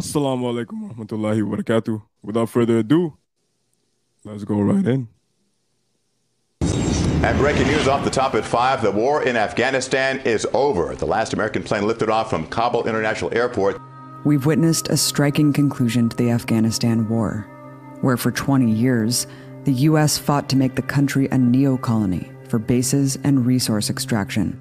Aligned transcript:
Assalamu 0.00 0.44
alaikum 0.54 0.94
warahmatullahi 0.94 1.42
wabarakatuh. 1.42 2.00
Without 2.22 2.48
further 2.48 2.78
ado, 2.78 3.18
let's 4.24 4.44
go 4.44 4.60
right 4.60 4.86
in. 4.86 5.08
And 6.60 7.36
breaking 7.36 7.66
news 7.66 7.88
off 7.88 8.04
the 8.04 8.10
top 8.10 8.36
at 8.36 8.44
5, 8.44 8.82
the 8.82 8.92
war 8.92 9.24
in 9.24 9.36
Afghanistan 9.36 10.20
is 10.20 10.46
over. 10.54 10.94
The 10.94 11.04
last 11.04 11.32
American 11.32 11.64
plane 11.64 11.84
lifted 11.84 12.10
off 12.10 12.30
from 12.30 12.46
Kabul 12.46 12.86
International 12.86 13.34
Airport. 13.34 13.80
We've 14.24 14.46
witnessed 14.46 14.88
a 14.88 14.96
striking 14.96 15.52
conclusion 15.52 16.08
to 16.10 16.16
the 16.16 16.30
Afghanistan 16.30 17.08
war, 17.08 17.48
where 18.00 18.16
for 18.16 18.30
20 18.30 18.70
years, 18.70 19.26
the 19.64 19.72
U.S. 19.72 20.16
fought 20.16 20.48
to 20.50 20.56
make 20.56 20.76
the 20.76 20.82
country 20.82 21.26
a 21.32 21.38
neo 21.38 21.76
colony 21.76 22.30
for 22.48 22.60
bases 22.60 23.18
and 23.24 23.44
resource 23.44 23.90
extraction, 23.90 24.56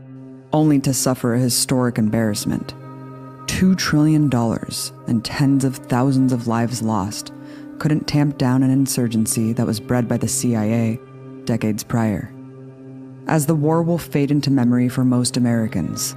only 0.51 0.79
to 0.79 0.95
suffer 0.95 1.35
a 1.35 1.39
historic 1.39 1.99
embarrassment. 1.99 2.73
$2 3.47 3.77
trillion 3.77 4.29
and 5.07 5.25
tens 5.25 5.63
of 5.63 5.77
thousands 5.77 6.31
of 6.31 6.47
lives 6.47 6.81
lost 6.81 7.33
couldn't 7.79 8.07
tamp 8.07 8.37
down 8.37 8.63
an 8.63 8.69
insurgency 8.69 9.53
that 9.53 9.65
was 9.65 9.79
bred 9.79 10.07
by 10.07 10.17
the 10.17 10.27
CIA 10.27 10.99
decades 11.45 11.83
prior. 11.83 12.31
As 13.27 13.45
the 13.45 13.55
war 13.55 13.83
will 13.83 13.97
fade 13.97 14.31
into 14.31 14.51
memory 14.51 14.89
for 14.89 15.03
most 15.03 15.37
Americans, 15.37 16.15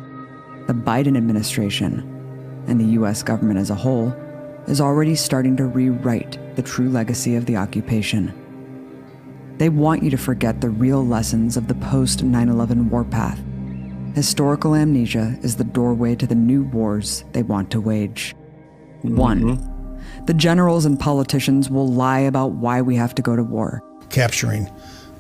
the 0.67 0.75
Biden 0.75 1.17
administration 1.17 2.65
and 2.67 2.81
the 2.81 2.93
US 3.01 3.23
government 3.23 3.59
as 3.59 3.71
a 3.71 3.75
whole 3.75 4.15
is 4.67 4.81
already 4.81 5.15
starting 5.15 5.57
to 5.57 5.67
rewrite 5.67 6.39
the 6.57 6.63
true 6.63 6.89
legacy 6.89 7.35
of 7.35 7.47
the 7.47 7.57
occupation. 7.57 8.33
They 9.59 9.69
want 9.69 10.03
you 10.03 10.11
to 10.11 10.17
forget 10.17 10.61
the 10.61 10.71
real 10.71 11.05
lessons 11.05 11.57
of 11.57 11.69
the 11.69 11.75
post 11.75 12.23
9 12.23 12.49
11 12.49 12.89
warpath. 12.89 13.41
Historical 14.15 14.75
amnesia 14.75 15.39
is 15.43 15.57
the 15.57 15.65
doorway 15.65 16.17
to 16.17 16.27
the 16.27 16.35
new 16.35 16.65
wars 16.65 17.25
they 17.33 17.45
want 17.45 17.71
to 17.71 17.81
wage. 17.81 18.35
One, 19.03 19.43
mm-hmm. 19.43 20.25
the 20.27 20.35
generals 20.35 20.85
and 20.85 20.99
politicians 20.99 21.71
will 21.71 21.87
lie 21.87 22.19
about 22.19 22.53
why 22.53 22.83
we 22.83 22.97
have 22.97 23.15
to 23.15 23.23
go 23.23 23.37
to 23.37 23.45
war. 23.45 23.85
Capturing 24.09 24.69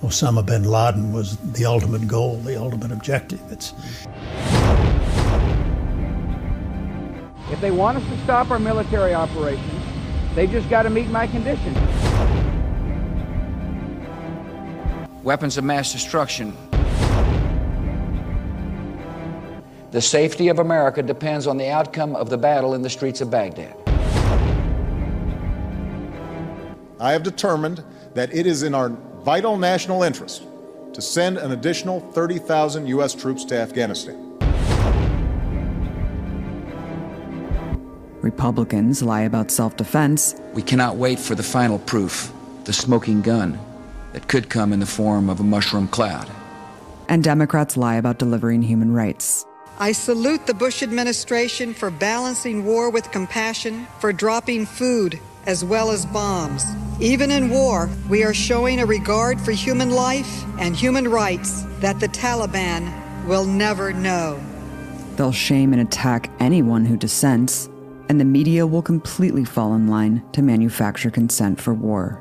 Osama 0.02 0.44
bin 0.44 0.64
Laden 0.64 1.12
was 1.12 1.36
the 1.52 1.64
ultimate 1.64 2.08
goal, 2.08 2.38
the 2.38 2.60
ultimate 2.60 2.90
objective. 2.90 3.40
It's 3.52 3.72
If 7.52 7.60
they 7.60 7.70
want 7.70 7.98
us 7.98 8.04
to 8.08 8.18
stop 8.24 8.50
our 8.50 8.58
military 8.58 9.14
operations, 9.14 9.82
they 10.34 10.48
just 10.48 10.68
got 10.68 10.82
to 10.82 10.90
meet 10.90 11.08
my 11.10 11.28
conditions. 11.28 11.76
Weapons 15.22 15.58
of 15.58 15.64
mass 15.64 15.92
destruction. 15.92 16.56
The 19.90 20.00
safety 20.00 20.46
of 20.46 20.60
America 20.60 21.02
depends 21.02 21.48
on 21.48 21.56
the 21.56 21.68
outcome 21.68 22.14
of 22.14 22.30
the 22.30 22.38
battle 22.38 22.74
in 22.74 22.82
the 22.82 22.90
streets 22.90 23.20
of 23.20 23.28
Baghdad. 23.28 23.74
I 27.00 27.10
have 27.10 27.24
determined 27.24 27.82
that 28.14 28.32
it 28.32 28.46
is 28.46 28.62
in 28.62 28.72
our 28.72 28.90
vital 29.24 29.56
national 29.56 30.04
interest 30.04 30.44
to 30.92 31.02
send 31.02 31.38
an 31.38 31.50
additional 31.50 31.98
30,000 32.12 32.86
U.S. 32.86 33.14
troops 33.14 33.44
to 33.46 33.56
Afghanistan. 33.56 34.26
Republicans 38.20 39.02
lie 39.02 39.22
about 39.22 39.50
self 39.50 39.76
defense. 39.76 40.40
We 40.52 40.62
cannot 40.62 40.96
wait 40.96 41.18
for 41.18 41.34
the 41.34 41.42
final 41.42 41.80
proof, 41.80 42.32
the 42.62 42.72
smoking 42.72 43.22
gun, 43.22 43.58
that 44.12 44.28
could 44.28 44.50
come 44.50 44.72
in 44.72 44.78
the 44.78 44.86
form 44.86 45.28
of 45.28 45.40
a 45.40 45.44
mushroom 45.44 45.88
cloud. 45.88 46.30
And 47.08 47.24
Democrats 47.24 47.76
lie 47.76 47.96
about 47.96 48.18
delivering 48.18 48.62
human 48.62 48.92
rights. 48.92 49.46
I 49.80 49.92
salute 49.92 50.46
the 50.46 50.52
Bush 50.52 50.82
administration 50.82 51.72
for 51.72 51.90
balancing 51.90 52.66
war 52.66 52.90
with 52.90 53.10
compassion, 53.12 53.86
for 53.98 54.12
dropping 54.12 54.66
food 54.66 55.18
as 55.46 55.64
well 55.64 55.90
as 55.90 56.04
bombs. 56.04 56.66
Even 57.00 57.30
in 57.30 57.48
war, 57.48 57.88
we 58.10 58.22
are 58.22 58.34
showing 58.34 58.80
a 58.80 58.84
regard 58.84 59.40
for 59.40 59.52
human 59.52 59.88
life 59.88 60.44
and 60.58 60.76
human 60.76 61.08
rights 61.08 61.62
that 61.78 61.98
the 61.98 62.08
Taliban 62.08 62.92
will 63.26 63.46
never 63.46 63.90
know. 63.90 64.38
They'll 65.16 65.32
shame 65.32 65.72
and 65.72 65.80
attack 65.80 66.30
anyone 66.40 66.84
who 66.84 66.98
dissents, 66.98 67.70
and 68.10 68.20
the 68.20 68.26
media 68.26 68.66
will 68.66 68.82
completely 68.82 69.46
fall 69.46 69.72
in 69.72 69.88
line 69.88 70.22
to 70.32 70.42
manufacture 70.42 71.10
consent 71.10 71.58
for 71.58 71.72
war. 71.72 72.20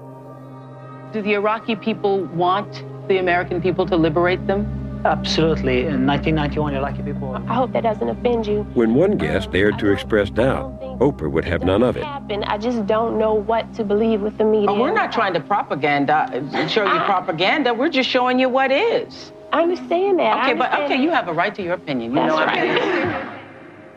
Do 1.12 1.22
the 1.22 1.34
Iraqi 1.34 1.76
people 1.76 2.24
want 2.28 2.86
the 3.10 3.18
American 3.18 3.62
people 3.62 3.86
to 3.88 3.98
liberate 3.98 4.48
them? 4.48 4.89
Absolutely. 5.06 5.86
In 5.86 6.06
1991, 6.06 6.76
Iraqi 6.76 7.04
people. 7.04 7.36
I 7.36 7.54
hope 7.54 7.72
that 7.74 7.84
doesn't 7.84 8.10
offend 8.10 8.46
you. 8.46 8.64
When 8.74 8.94
one 8.94 9.18
guest 9.18 9.52
dared 9.52 9.80
to 9.80 9.92
express 9.92 10.30
doubt, 10.30 10.80
Oprah 11.00 11.32
would 11.32 11.46
have 11.46 11.64
none 11.64 11.84
of 11.84 11.96
it. 11.96 12.04
Happen. 12.04 12.44
I 12.44 12.58
just 12.58 12.86
don't 12.86 13.18
know 13.18 13.34
what 13.34 13.74
to 13.76 13.84
believe 13.84 14.22
with 14.22 14.38
the 14.38 14.44
media. 14.44 14.70
Oh, 14.70 14.80
we're 14.80 14.94
not 14.94 15.12
trying 15.12 15.34
to 15.34 15.40
propaganda, 15.40 16.28
show 16.68 16.84
you 16.84 17.00
propaganda. 17.02 17.74
We're 17.74 17.90
just 17.90 18.10
showing 18.10 18.40
you 18.40 18.50
what 18.50 18.72
is. 18.72 19.32
I 19.54 19.64
understand 19.64 20.20
that. 20.20 20.44
Okay, 20.44 20.52
understand 20.52 20.60
but 20.60 20.74
okay, 20.74 20.88
that. 20.90 21.00
you 21.00 21.10
have 21.12 21.28
a 21.28 21.34
right 21.34 21.56
to 21.56 21.64
your 21.64 21.74
opinion. 21.74 22.12
You 22.12 22.16
That's 22.16 22.30
know 22.30 22.36
what 22.36 22.48
right. 22.48 22.70
I 22.70 23.30
mean? 23.32 23.40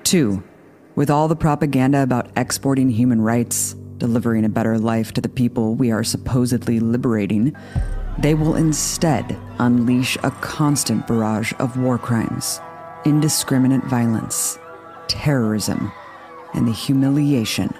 Two, 0.04 0.42
with 0.94 1.10
all 1.10 1.26
the 1.26 1.36
propaganda 1.36 2.02
about 2.02 2.30
exporting 2.36 2.88
human 2.88 3.20
rights, 3.20 3.74
delivering 3.98 4.44
a 4.44 4.48
better 4.48 4.78
life 4.78 5.12
to 5.12 5.20
the 5.20 5.28
people 5.28 5.74
we 5.74 5.90
are 5.90 6.04
supposedly 6.04 6.80
liberating, 6.80 7.56
they 8.18 8.34
will 8.34 8.56
instead 8.56 9.38
unleash 9.58 10.16
a 10.22 10.30
constant 10.40 11.06
barrage 11.06 11.52
of 11.58 11.76
war 11.76 11.98
crimes, 11.98 12.60
indiscriminate 13.04 13.84
violence, 13.84 14.58
terrorism, 15.08 15.92
and 16.54 16.66
the 16.66 16.72
humiliation 16.72 17.72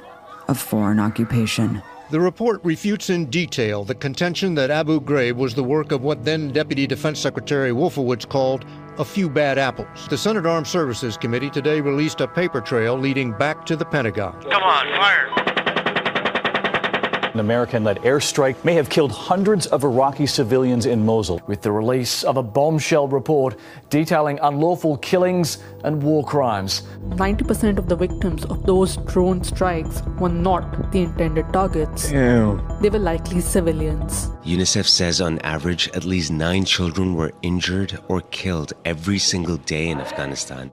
of 0.48 0.58
foreign 0.58 0.98
occupation. 0.98 1.82
The 2.10 2.20
report 2.20 2.60
refutes 2.62 3.08
in 3.08 3.30
detail 3.30 3.84
the 3.84 3.94
contention 3.94 4.54
that 4.56 4.70
Abu 4.70 5.00
Ghraib 5.00 5.36
was 5.36 5.54
the 5.54 5.64
work 5.64 5.92
of 5.92 6.02
what 6.02 6.24
then 6.24 6.52
Deputy 6.52 6.86
Defense 6.86 7.18
Secretary 7.18 7.70
Wolfowitz 7.70 8.28
called 8.28 8.66
a 8.98 9.04
few 9.04 9.30
bad 9.30 9.56
apples. 9.56 10.08
The 10.08 10.18
Senate 10.18 10.44
Armed 10.44 10.66
Services 10.66 11.16
Committee 11.16 11.48
today 11.48 11.80
released 11.80 12.20
a 12.20 12.28
paper 12.28 12.60
trail 12.60 12.98
leading 12.98 13.32
back 13.32 13.64
to 13.64 13.76
the 13.76 13.86
Pentagon. 13.86 14.38
Come 14.42 14.62
on, 14.62 14.86
fire. 14.94 15.51
An 17.34 17.40
American 17.40 17.82
led 17.82 17.96
airstrike 18.00 18.62
may 18.62 18.74
have 18.74 18.90
killed 18.90 19.10
hundreds 19.10 19.66
of 19.68 19.84
Iraqi 19.84 20.26
civilians 20.26 20.84
in 20.84 21.06
Mosul. 21.06 21.40
With 21.46 21.62
the 21.62 21.72
release 21.72 22.24
of 22.24 22.36
a 22.36 22.42
bombshell 22.42 23.08
report 23.08 23.58
detailing 23.88 24.38
unlawful 24.42 24.98
killings 24.98 25.56
and 25.82 26.02
war 26.02 26.24
crimes. 26.24 26.82
90% 27.08 27.78
of 27.78 27.88
the 27.88 27.96
victims 27.96 28.44
of 28.44 28.66
those 28.66 28.98
drone 28.98 29.42
strikes 29.42 30.02
were 30.18 30.28
not 30.28 30.92
the 30.92 31.02
intended 31.04 31.50
targets. 31.54 32.10
Damn. 32.10 32.60
They 32.82 32.90
were 32.90 32.98
likely 32.98 33.40
civilians. 33.40 34.28
UNICEF 34.44 34.86
says 34.86 35.22
on 35.22 35.38
average, 35.38 35.88
at 35.94 36.04
least 36.04 36.30
nine 36.30 36.66
children 36.66 37.14
were 37.14 37.32
injured 37.40 37.98
or 38.08 38.20
killed 38.30 38.74
every 38.84 39.18
single 39.18 39.56
day 39.56 39.88
in 39.88 40.00
Afghanistan. 40.00 40.70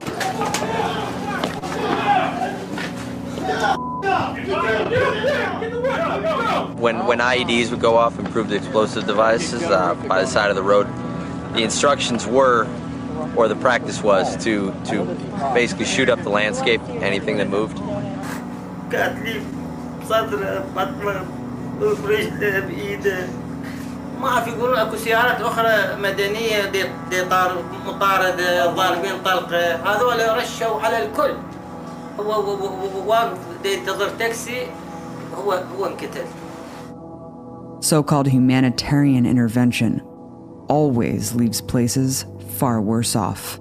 When, 6.85 7.05
when 7.09 7.19
IEDs 7.19 7.69
would 7.71 7.81
go 7.89 7.95
off 7.97 8.17
and 8.19 8.29
prove 8.31 8.47
the 8.49 8.55
explosive 8.55 9.05
devices 9.13 9.61
uh, 9.63 9.93
by 10.11 10.21
the 10.21 10.27
side 10.27 10.49
of 10.49 10.55
the 10.55 10.63
road, 10.73 10.87
the 11.53 11.63
instructions 11.63 12.25
were, 12.37 12.67
or 13.37 13.47
the 13.47 13.55
practice 13.67 14.01
was, 14.03 14.25
to, 14.45 14.53
to 14.89 14.95
basically 15.53 15.85
shoot 15.85 16.09
up 16.09 16.19
the 16.23 16.29
landscape, 16.29 16.81
anything 17.11 17.37
that 17.37 17.49
moved. 17.49 17.77
كانت 18.91 19.25
لي 19.25 19.41
صدر 20.09 20.63
بطنه 20.75 21.25
ورجله 21.81 22.59
بايده 22.59 23.27
ما 24.21 24.29
عارف 24.29 24.47
يقولون 24.47 24.77
اكو 24.77 24.95
سيارات 24.95 25.41
اخرى 25.41 25.95
مدنيه 26.01 26.65
دي, 26.65 26.83
دي 27.09 27.25
طار 27.25 27.51
مطارده 27.87 28.65
ضاربين 28.65 29.11
طلقه 29.25 29.75
هذول 29.75 30.37
رشوا 30.37 30.81
على 30.81 31.05
الكل 31.05 31.33
هو 32.19 32.31
هو- 32.31 32.55
هو- 32.55 32.87
هو 33.01 33.09
واقف 33.11 33.37
دي 33.63 33.73
ينتظر 33.73 34.09
تاكسي 34.19 34.67
هو 35.37 35.51
هو 35.79 35.85
انقتل 35.85 36.25
so 37.90 38.04
called 38.04 38.28
humanitarian 38.28 39.26
intervention 39.26 40.00
always 40.68 41.34
leaves 41.34 41.60
places 41.60 42.24
far 42.50 42.80
worse 42.80 43.16
off. 43.16 43.58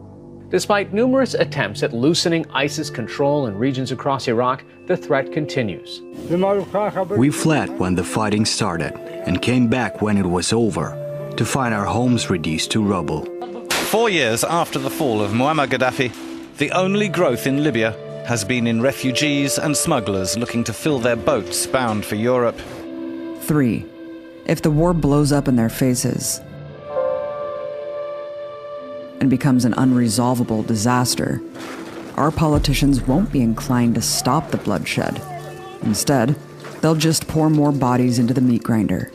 Despite 0.50 0.94
numerous 0.94 1.34
attempts 1.34 1.81
at 1.81 1.94
loosening 1.94 2.46
ISIS 2.52 2.92
control 2.92 3.48
in 3.48 3.58
regions 3.58 3.92
across 3.92 4.28
Iraq, 4.28 4.64
the 4.86 4.96
threat 4.96 5.31
continues. 5.31 6.04
We 6.30 7.31
fled 7.31 7.80
when 7.80 7.96
the 7.96 8.04
fighting 8.04 8.46
started 8.46 8.94
and 9.26 9.42
came 9.42 9.68
back 9.68 10.00
when 10.04 10.16
it 10.16 10.28
was 10.28 10.54
over 10.54 11.34
to 11.36 11.44
find 11.44 11.74
our 11.74 11.86
homes 11.86 12.30
reduced 12.30 12.70
to 12.74 12.84
rubble. 12.84 13.25
Four 13.90 14.12
years 14.12 14.44
after 14.44 14.78
the 14.78 14.92
fall 14.92 15.24
of 15.24 15.32
Muammar 15.32 15.66
Gaddafi, 15.66 16.12
the 16.58 16.70
only 16.74 17.08
growth 17.08 17.48
in 17.48 17.64
Libya 17.64 17.94
has 18.28 18.44
been 18.44 18.68
in 18.68 18.80
refugees 18.80 19.58
and 19.58 19.75
smugglers 19.75 20.38
looking 20.38 20.64
to 20.66 20.72
fill 20.72 21.00
their 21.00 21.16
boats 21.16 21.66
bound 21.66 22.06
for 22.06 22.14
Europe. 22.14 22.62
Three, 23.42 23.88
if 24.50 24.62
the 24.62 24.72
war 24.72 24.94
blows 24.94 25.31
up 25.31 25.48
in 25.48 25.56
their 25.56 25.69
faces 25.69 26.42
and 29.22 29.30
becomes 29.30 29.63
an 29.63 29.74
unresolvable 29.75 30.68
disaster, 30.68 31.42
our 32.16 32.31
politicians 32.31 33.00
won't 33.01 33.31
be 33.31 33.42
inclined 33.42 33.96
to 33.96 34.01
stop 34.01 34.51
the 34.51 34.57
bloodshed, 34.57 35.22
Instead, 35.84 36.36
they'll 36.81 36.96
just 36.96 37.28
pour 37.28 37.50
more 37.50 37.72
bodies 37.72 38.19
into 38.19 38.34
the 38.34 38.42
meat 38.42 38.63
grinder. 38.63 39.12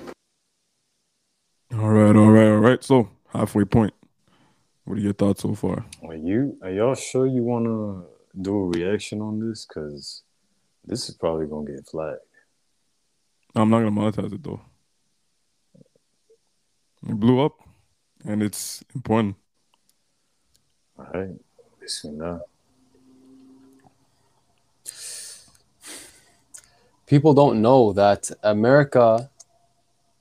All 1.72 1.90
right, 1.90 2.16
all 2.16 2.31
right, 2.31 2.48
all 2.48 2.58
right. 2.58 2.82
So 2.82 3.10
halfway 3.32 3.64
point. 3.64 3.92
What 4.84 4.98
are 4.98 5.00
your 5.00 5.12
thoughts 5.12 5.42
so 5.42 5.54
far? 5.54 5.84
Are 6.06 6.14
you 6.14 6.58
are 6.62 6.70
y'all 6.70 6.94
sure 6.94 7.26
you 7.26 7.42
wanna 7.42 8.04
do 8.40 8.54
a 8.56 8.66
reaction 8.66 9.20
on 9.20 9.40
this? 9.40 9.64
Cause 9.64 10.22
this 10.84 11.08
is 11.08 11.16
probably 11.16 11.46
gonna 11.46 11.70
get 11.70 11.88
flagged. 11.88 12.20
I'm 13.54 13.70
not 13.70 13.78
gonna 13.78 13.92
monetize 13.92 14.32
it 14.32 14.42
though. 14.42 14.60
It 17.06 17.20
blew 17.20 17.44
up, 17.44 17.60
and 18.24 18.42
it's 18.42 18.82
important. 18.94 19.36
All 20.98 21.06
right, 21.12 21.36
Bismillah. 21.80 22.42
People 27.06 27.34
don't 27.34 27.60
know 27.60 27.92
that 27.92 28.30
America, 28.42 29.30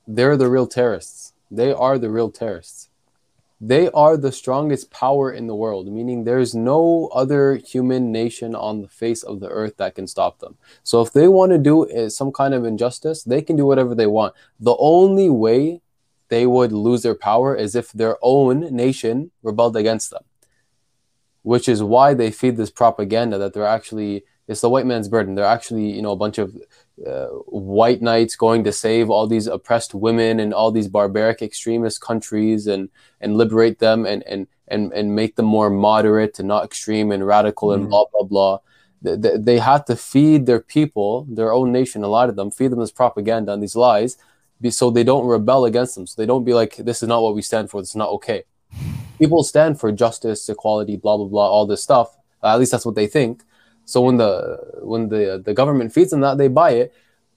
they're 0.05 0.35
the 0.35 0.49
real 0.49 0.67
terrorists. 0.67 1.31
They 1.49 1.71
are 1.71 1.97
the 1.97 2.09
real 2.09 2.29
terrorists. 2.29 2.89
They 3.61 3.89
are 3.91 4.17
the 4.17 4.33
strongest 4.33 4.91
power 4.91 5.31
in 5.31 5.47
the 5.47 5.55
world, 5.55 5.87
meaning 5.87 6.25
there's 6.25 6.53
no 6.53 7.09
other 7.13 7.55
human 7.55 8.11
nation 8.11 8.55
on 8.55 8.81
the 8.81 8.89
face 8.89 9.23
of 9.23 9.39
the 9.39 9.47
earth 9.47 9.77
that 9.77 9.95
can 9.95 10.05
stop 10.05 10.39
them. 10.39 10.57
So 10.83 11.01
if 11.01 11.13
they 11.13 11.29
want 11.29 11.53
to 11.53 11.57
do 11.57 11.89
uh, 11.89 12.09
some 12.09 12.33
kind 12.33 12.53
of 12.53 12.65
injustice, 12.65 13.23
they 13.23 13.41
can 13.41 13.55
do 13.55 13.65
whatever 13.65 13.95
they 13.95 14.07
want. 14.07 14.33
The 14.59 14.75
only 14.77 15.29
way 15.29 15.79
they 16.29 16.45
would 16.45 16.71
lose 16.71 17.03
their 17.03 17.15
power 17.15 17.55
as 17.55 17.75
if 17.75 17.91
their 17.91 18.17
own 18.21 18.61
nation 18.75 19.31
rebelled 19.41 19.77
against 19.77 20.09
them, 20.11 20.23
which 21.41 21.67
is 21.67 21.83
why 21.83 22.13
they 22.13 22.31
feed 22.31 22.57
this 22.57 22.71
propaganda 22.71 23.37
that 23.37 23.53
they're 23.53 23.65
actually 23.65 24.23
it's 24.47 24.61
the 24.61 24.69
white 24.69 24.85
man's 24.85 25.07
burden. 25.07 25.35
They're 25.35 25.45
actually, 25.45 25.91
you 25.91 26.01
know, 26.01 26.11
a 26.11 26.17
bunch 26.17 26.37
of 26.37 26.53
uh, 27.07 27.27
white 27.27 28.01
knights 28.01 28.35
going 28.35 28.63
to 28.65 28.73
save 28.73 29.09
all 29.09 29.25
these 29.25 29.47
oppressed 29.47 29.93
women 29.95 30.39
and 30.39 30.53
all 30.53 30.69
these 30.71 30.89
barbaric 30.89 31.41
extremist 31.41 32.01
countries 32.01 32.67
and 32.67 32.89
and 33.21 33.37
liberate 33.37 33.79
them 33.79 34.05
and 34.05 34.21
and 34.23 34.47
and, 34.67 34.91
and 34.93 35.15
make 35.15 35.35
them 35.35 35.45
more 35.45 35.69
moderate 35.69 36.39
and 36.39 36.47
not 36.47 36.65
extreme 36.65 37.11
and 37.11 37.25
radical 37.25 37.71
and 37.71 37.85
Mm. 37.85 37.89
blah 37.89 38.05
blah 38.11 38.23
blah. 38.23 38.59
They, 39.05 39.59
had 39.59 39.85
to 39.87 39.97
feed 39.97 40.45
their 40.45 40.61
people, 40.61 41.27
their 41.29 41.51
own 41.51 41.73
nation, 41.73 42.05
a 42.05 42.07
lot 42.07 42.29
of 42.29 42.37
them, 42.37 42.51
feed 42.51 42.71
them 42.71 42.79
this 42.79 42.89
propaganda 42.89 43.51
and 43.51 43.61
these 43.61 43.75
lies, 43.75 44.17
be, 44.63 44.71
so 44.71 44.89
they 44.89 45.03
don't 45.03 45.27
rebel 45.27 45.65
against 45.65 45.93
them. 45.95 46.07
So 46.07 46.15
they 46.19 46.25
don't 46.25 46.43
be 46.43 46.55
like, 46.55 46.73
this 46.77 47.03
is 47.03 47.07
not 47.07 47.21
what 47.21 47.35
we 47.35 47.43
stand 47.43 47.69
for. 47.69 47.81
This 47.81 47.91
is 47.91 48.01
not 48.03 48.09
okay. 48.17 48.43
People 49.19 49.43
stand 49.43 49.79
for 49.79 49.91
justice, 49.91 50.49
equality, 50.49 50.95
blah 50.97 51.17
blah 51.17 51.27
blah, 51.27 51.47
all 51.47 51.67
this 51.67 51.83
stuff. 51.83 52.17
Uh, 52.41 52.53
at 52.53 52.59
least 52.59 52.71
that's 52.71 52.85
what 52.85 52.95
they 52.95 53.07
think. 53.07 53.43
So 53.85 54.01
when 54.01 54.17
the 54.17 54.31
when 54.81 55.09
the 55.09 55.41
the 55.45 55.53
government 55.53 55.93
feeds 55.93 56.11
them 56.11 56.21
that, 56.21 56.37
they 56.37 56.47
buy 56.47 56.71
it, 56.71 56.93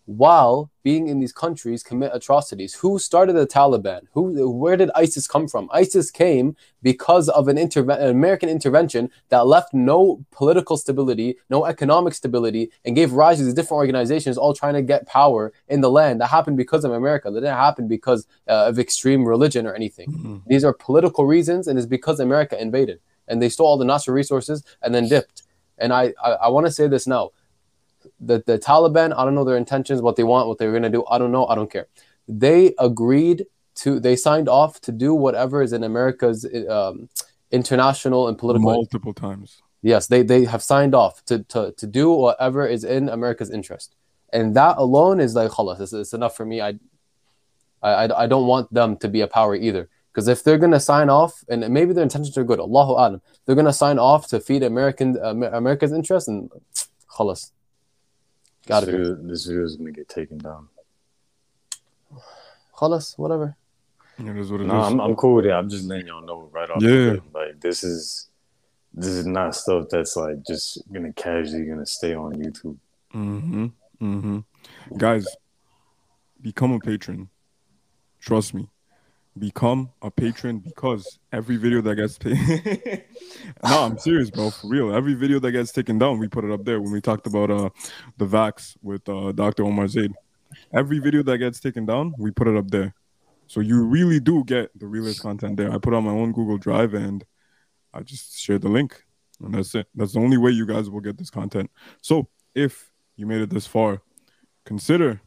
while 0.07 0.71
being 0.83 1.09
in 1.09 1.19
these 1.19 1.33
countries 1.33 1.83
commit 1.83 2.13
atrocities. 2.15 2.75
Who 2.75 2.99
started 2.99 3.35
the 3.35 3.47
Taliban? 3.47 4.03
Who 4.13 4.49
where 4.51 4.77
did 4.77 4.91
ISIS 4.95 5.27
come 5.27 5.49
from? 5.49 5.69
ISIS 5.73 6.11
came 6.11 6.57
because 6.83 7.29
of 7.29 7.49
an, 7.49 7.57
interve- 7.57 8.01
an 8.01 8.09
American 8.09 8.49
intervention 8.49 9.11
that 9.29 9.47
left 9.47 9.75
no 9.75 10.25
political 10.31 10.77
stability, 10.77 11.37
no 11.51 11.67
economic 11.67 12.15
stability, 12.15 12.71
and 12.85 12.95
gave 12.95 13.13
rise 13.13 13.39
to 13.39 13.45
these 13.45 13.55
different 13.55 13.79
organizations 13.79 14.39
all 14.39 14.55
trying 14.55 14.75
to 14.75 14.83
get 14.83 15.07
power 15.07 15.53
in 15.69 15.81
the 15.81 15.91
land. 15.91 16.21
That 16.21 16.29
happened 16.29 16.57
because 16.57 16.85
of 16.85 16.93
America. 16.93 17.31
That 17.31 17.41
didn't 17.41 17.57
happen 17.57 17.89
because 17.89 18.27
uh, 18.49 18.67
of 18.69 18.79
extreme 18.79 19.27
religion 19.27 19.67
or 19.67 19.75
anything. 19.75 20.43
These 20.47 20.65
are 20.65 20.73
political 20.73 21.27
reasons, 21.27 21.67
and 21.67 21.79
it's 21.79 21.87
because 21.87 22.21
America 22.21 22.61
invaded 22.61 23.01
and 23.29 23.43
they 23.43 23.49
stole 23.49 23.67
all 23.67 23.77
the 23.77 23.85
Nasser 23.85 24.13
resources 24.13 24.63
and 24.83 24.95
then 24.95 25.09
dipped. 25.09 25.43
And 25.79 25.93
I 25.93 26.15
I, 26.23 26.31
I 26.33 26.49
want 26.49 26.67
to 26.67 26.73
say 26.73 26.87
this 26.87 27.07
now 27.07 27.31
the, 28.21 28.43
the 28.47 28.59
Taliban, 28.59 29.15
I 29.17 29.25
don't 29.25 29.35
know 29.35 29.45
their 29.45 29.57
intentions, 29.57 30.03
what 30.03 30.17
they 30.17 30.25
want, 30.25 30.49
what 30.49 30.59
they're 30.59 30.71
going 30.71 30.83
to 30.83 30.91
do. 30.91 31.05
I 31.11 31.19
don't 31.19 31.33
know. 31.33 31.47
I 31.47 31.55
don't 31.55 31.71
care. 31.71 31.87
They 32.29 32.75
agreed 32.79 33.47
to, 33.77 34.01
they 34.01 34.17
signed 34.17 34.49
off 34.49 34.81
to 34.83 34.93
do 34.93 35.15
whatever 35.15 35.63
is 35.63 35.73
in 35.73 35.85
America's 35.85 36.47
um, 36.69 37.09
international 37.51 38.29
and 38.29 38.39
political. 38.39 38.73
Multiple 38.73 39.15
times. 39.15 39.63
Yes, 39.83 40.07
they, 40.07 40.23
they 40.23 40.45
have 40.45 40.63
signed 40.63 40.95
off 40.95 41.25
to, 41.27 41.45
to, 41.45 41.73
to 41.77 41.87
do 41.87 42.11
whatever 42.11 42.67
is 42.67 42.85
in 42.85 43.09
America's 43.09 43.51
interest. 43.51 43.95
And 44.33 44.57
that 44.57 44.79
alone 44.79 45.21
is 45.21 45.35
like, 45.35 45.51
khalas, 45.51 45.81
it's, 45.81 45.93
it's 45.93 46.13
enough 46.13 46.37
for 46.37 46.45
me. 46.45 46.61
I, 46.61 46.79
I, 47.83 48.09
I 48.25 48.27
don't 48.27 48.47
want 48.47 48.73
them 48.73 48.97
to 48.97 49.09
be 49.09 49.21
a 49.21 49.29
power 49.29 49.55
either. 49.55 49.89
Because 50.11 50.29
if 50.29 50.43
they're 50.43 50.57
going 50.57 50.73
to 50.73 50.81
sign 50.81 51.11
off, 51.11 51.45
and 51.47 51.69
maybe 51.69 51.93
their 51.93 52.03
intentions 52.03 52.39
are 52.39 52.43
good, 52.43 52.59
Allahu 52.59 52.93
Alam, 52.93 53.21
they're 53.45 53.55
going 53.55 53.67
to 53.67 53.73
sign 53.73 53.99
off 53.99 54.27
to 54.29 54.41
feed 54.41 54.63
American 54.63 55.19
uh, 55.23 55.35
America's 55.53 55.93
interest, 55.93 56.27
and 56.27 56.51
khalas. 57.15 57.51
Gotta 58.67 58.87
this 58.87 58.95
be. 58.95 58.99
video, 58.99 59.15
this 59.23 59.45
video 59.47 59.65
is 59.65 59.77
gonna 59.77 59.93
get 59.93 60.09
taken 60.09 60.39
down. 60.39 60.69
Khalas, 62.75 63.17
whatever. 63.19 63.57
It 64.19 64.37
is 64.37 64.51
what 64.51 64.61
it 64.61 64.67
No, 64.67 64.81
is. 64.81 64.87
I'm, 64.87 65.01
I'm 65.01 65.15
cool 65.15 65.35
with 65.35 65.47
it. 65.47 65.53
I'm 65.53 65.69
just 65.69 65.85
letting 65.85 66.07
y'all 66.07 66.25
know 66.25 66.49
right 66.53 66.69
off. 66.71 66.83
Yeah. 66.83 66.89
The. 66.89 67.23
Like 67.35 67.61
this 67.61 67.85
is 67.85 68.29
this 68.93 69.09
is 69.09 69.27
not 69.27 69.55
stuff 69.55 69.87
that's 69.91 70.17
like 70.17 70.43
just 70.47 70.83
gonna 70.93 71.13
casually 71.13 71.65
gonna 71.65 71.87
stay 71.87 72.15
on 72.15 72.35
YouTube. 72.35 72.77
Mm-hmm. 73.15 73.67
Mm-hmm. 74.03 74.97
Guys, 74.97 75.27
become 76.41 76.73
a 76.73 76.81
patron. 76.81 77.29
Trust 78.21 78.55
me. 78.55 78.69
Become 79.39 79.91
a 80.01 80.11
patron 80.11 80.61
because 80.61 81.19
every 81.31 81.57
video 81.57 81.83
that 81.83 81.97
gets 81.97 82.19
no, 83.65 83.85
I'm 83.85 83.99
serious, 83.99 84.31
bro. 84.31 84.51
For 84.51 84.69
real. 84.69 84.95
Every 84.95 85.13
video 85.13 85.39
that 85.41 85.53
gets 85.53 85.73
taken 85.73 85.99
down, 85.99 86.19
we 86.19 86.27
put 86.27 86.45
it 86.45 86.51
up 86.51 86.65
there 86.65 86.81
when 86.81 86.91
we 86.91 87.03
talked 87.03 87.27
about 87.27 87.51
uh 87.51 87.69
the 88.17 88.25
vax 88.25 88.77
with 88.83 89.07
uh 89.09 89.33
Dr. 89.33 89.65
Omar 89.65 89.89
Zaid. 89.89 90.15
Every 90.73 91.01
video 91.01 91.23
that 91.25 91.37
gets 91.39 91.61
taken 91.61 91.85
down, 91.85 92.15
we 92.19 92.31
put 92.31 92.49
it 92.49 92.57
up 92.57 92.71
there. 92.71 92.95
So 93.47 93.61
you 93.61 93.85
really 93.85 94.21
do 94.21 94.43
get 94.45 94.71
the 94.79 94.87
realest 94.87 95.21
content 95.21 95.57
there. 95.57 95.71
I 95.71 95.79
put 95.79 95.93
on 95.93 96.05
my 96.05 96.11
own 96.11 96.33
Google 96.33 96.59
Drive 96.59 96.95
and 96.95 97.25
I 97.93 98.01
just 98.01 98.39
share 98.39 98.59
the 98.59 98.69
link. 98.69 99.05
And 99.41 99.55
that's 99.55 99.75
it. 99.75 99.87
That's 99.95 100.15
the 100.15 100.21
only 100.21 100.39
way 100.39 100.51
you 100.51 100.67
guys 100.67 100.89
will 100.89 101.01
get 101.01 101.19
this 101.19 101.31
content. 101.31 101.71
So 102.01 102.29
if 102.55 102.91
you 103.17 103.27
made 103.27 103.43
it 103.43 103.51
this 103.51 103.67
far, 103.67 104.01
consider 104.65 105.21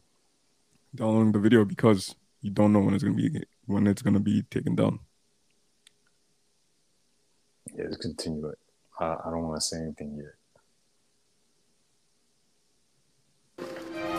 downloading 0.96 1.32
the 1.32 1.40
video 1.40 1.64
because 1.64 2.16
you 2.42 2.50
don't 2.52 2.74
know 2.74 2.80
when 2.80 2.94
it's 2.94 3.04
gonna 3.04 3.16
be 3.16 3.44
when 3.70 3.88
it's 3.88 4.02
gonna 4.02 4.20
be 4.20 4.42
taken 4.50 4.76
down. 4.76 5.00
Yeah, 7.76 7.86
just 7.88 8.02
continue 8.02 8.48
it. 8.48 8.58
I, 9.00 9.06
I 9.06 9.30
don't 9.30 9.44
want 9.44 9.62
to 9.62 9.66
say 9.66 9.78
anything 9.78 10.16
yet. 10.18 10.39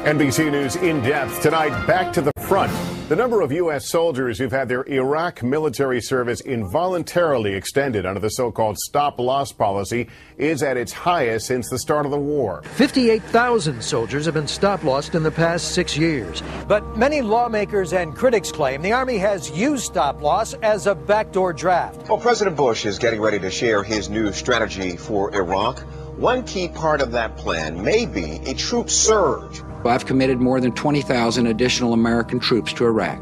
NBC 0.05 0.51
News 0.51 0.77
in 0.77 1.03
depth 1.03 1.43
tonight. 1.43 1.87
Back 1.87 2.11
to 2.15 2.23
the 2.23 2.33
front. 2.41 2.73
The 3.11 3.17
number 3.17 3.43
of 3.43 3.53
U.S. 3.53 3.87
soldiers 3.87 4.39
who've 4.39 4.51
had 4.51 4.67
their 4.67 4.83
Iraq 4.85 5.43
military 5.43 6.01
service 6.01 6.41
involuntarily 6.41 7.53
extended 7.53 8.07
under 8.07 8.19
the 8.19 8.31
so 8.31 8.51
called 8.51 8.79
stop 8.79 9.19
loss 9.19 9.53
policy 9.53 10.09
is 10.39 10.63
at 10.63 10.79
its 10.79 10.91
highest 10.91 11.49
since 11.49 11.69
the 11.69 11.79
start 11.79 12.07
of 12.07 12.13
the 12.13 12.19
war. 12.19 12.63
58,000 12.77 13.85
soldiers 13.85 14.25
have 14.25 14.33
been 14.33 14.49
stop 14.49 14.85
lossed 14.85 15.15
in 15.15 15.23
the 15.23 15.31
past 15.31 15.75
six 15.75 15.99
years. 15.99 16.43
But 16.67 16.97
many 16.97 17.21
lawmakers 17.21 17.93
and 17.93 18.17
critics 18.17 18.51
claim 18.51 18.81
the 18.81 18.93
Army 18.93 19.19
has 19.19 19.51
used 19.51 19.85
stop 19.85 20.23
loss 20.23 20.55
as 20.63 20.87
a 20.87 20.95
backdoor 20.95 21.53
draft. 21.53 22.09
Well, 22.09 22.17
President 22.17 22.57
Bush 22.57 22.87
is 22.87 22.99
getting 22.99 23.21
ready 23.21 23.39
to 23.41 23.51
share 23.51 23.83
his 23.83 24.09
new 24.09 24.33
strategy 24.33 24.97
for 24.97 25.35
Iraq. 25.35 25.81
One 26.17 26.43
key 26.45 26.69
part 26.69 27.03
of 27.03 27.13
that 27.13 27.37
plan 27.37 27.85
may 27.85 28.07
be 28.07 28.41
a 28.47 28.55
troop 28.55 28.89
surge. 28.89 29.61
I've 29.85 30.07
committed 30.07 30.41
more 30.41 30.61
than 30.61 30.73
20,000 30.73 31.47
additional 31.47 31.93
American 31.93 32.39
troops 32.39 32.73
to 32.75 32.85
Iraq. 32.85 33.21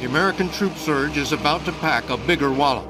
The 0.00 0.06
American 0.06 0.48
troop 0.50 0.76
surge 0.76 1.16
is 1.16 1.32
about 1.32 1.64
to 1.64 1.72
pack 1.72 2.10
a 2.10 2.16
bigger 2.16 2.52
wallop. 2.52 2.86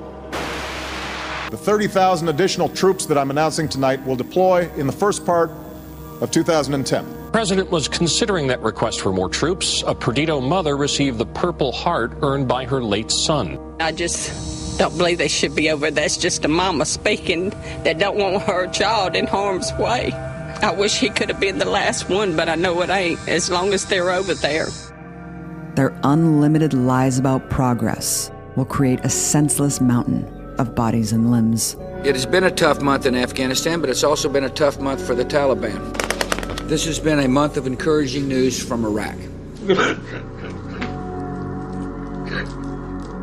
The 1.51 1.57
30,000 1.57 2.29
additional 2.29 2.69
troops 2.69 3.07
that 3.07 3.17
I'm 3.17 3.31
announcing 3.31 3.69
tonight 3.69 4.05
will 4.05 4.17
deploy 4.17 4.69
in 4.77 4.87
the 4.87 4.93
first 4.93 5.25
part 5.25 5.51
of 6.21 6.31
2010. 6.31 7.05
The 7.27 7.31
president 7.31 7.71
was 7.71 7.87
considering 7.87 8.47
that 8.49 8.61
request 8.63 9.01
for 9.01 9.13
more 9.13 9.29
troops. 9.29 9.85
A 9.87 9.95
Perdido 9.95 10.41
mother 10.41 10.77
received 10.77 11.19
the 11.19 11.27
Purple 11.27 11.71
Heart 11.73 12.19
earned 12.23 12.49
by 12.49 12.65
her 12.65 12.83
late 12.83 13.11
son. 13.11 13.59
I 13.79 13.93
just 13.93 14.79
don't 14.79 14.97
believe 14.97 15.19
they 15.19 15.29
should 15.29 15.55
be 15.55 15.71
over. 15.71 15.91
That's 15.91 16.17
just 16.17 16.45
a 16.45 16.49
mama 16.49 16.85
speaking 16.85 17.51
that 17.85 17.99
don't 17.99 18.17
want 18.17 18.43
her 18.43 18.67
child 18.69 19.15
in 19.15 19.27
harm's 19.27 19.73
way. 19.75 20.11
I 20.63 20.73
wish 20.73 20.99
he 20.99 21.11
could 21.11 21.29
have 21.29 21.41
been 21.41 21.59
the 21.59 21.69
last 21.69 22.09
one, 22.09 22.35
but 22.37 22.49
I 22.49 22.55
know 22.55 22.81
it 22.83 22.91
ain't, 22.91 23.21
as 23.29 23.51
long 23.51 23.75
as 23.75 23.85
they're 23.85 24.11
over 24.11 24.35
there. 24.35 24.69
Their 25.75 25.99
unlimited 26.03 26.73
lies 26.73 27.19
about 27.19 27.51
progress 27.51 28.31
will 28.57 28.65
create 28.65 29.01
a 29.05 29.11
senseless 29.11 29.81
mountain 29.81 30.25
of 30.59 30.75
bodies 30.75 31.13
and 31.13 31.31
limbs. 31.31 31.77
It 32.05 32.15
has 32.15 32.25
been 32.25 32.45
a 32.45 32.51
tough 32.51 32.81
month 32.81 33.05
in 33.05 33.15
Afghanistan, 33.15 33.81
but 33.81 33.91
it's 33.91 34.03
also 34.03 34.29
been 34.29 34.45
a 34.45 34.51
tough 34.51 34.81
month 34.81 35.07
for 35.07 35.15
the 35.15 35.25
Taliban. 35.25 35.93
This 36.69 36.87
has 36.87 36.99
been 36.99 37.21
a 37.21 37.29
month 37.29 37.57
of 37.57 37.67
encouraging 37.67 38.27
news 38.27 38.63
from 38.63 38.85
Iraq. 38.85 39.17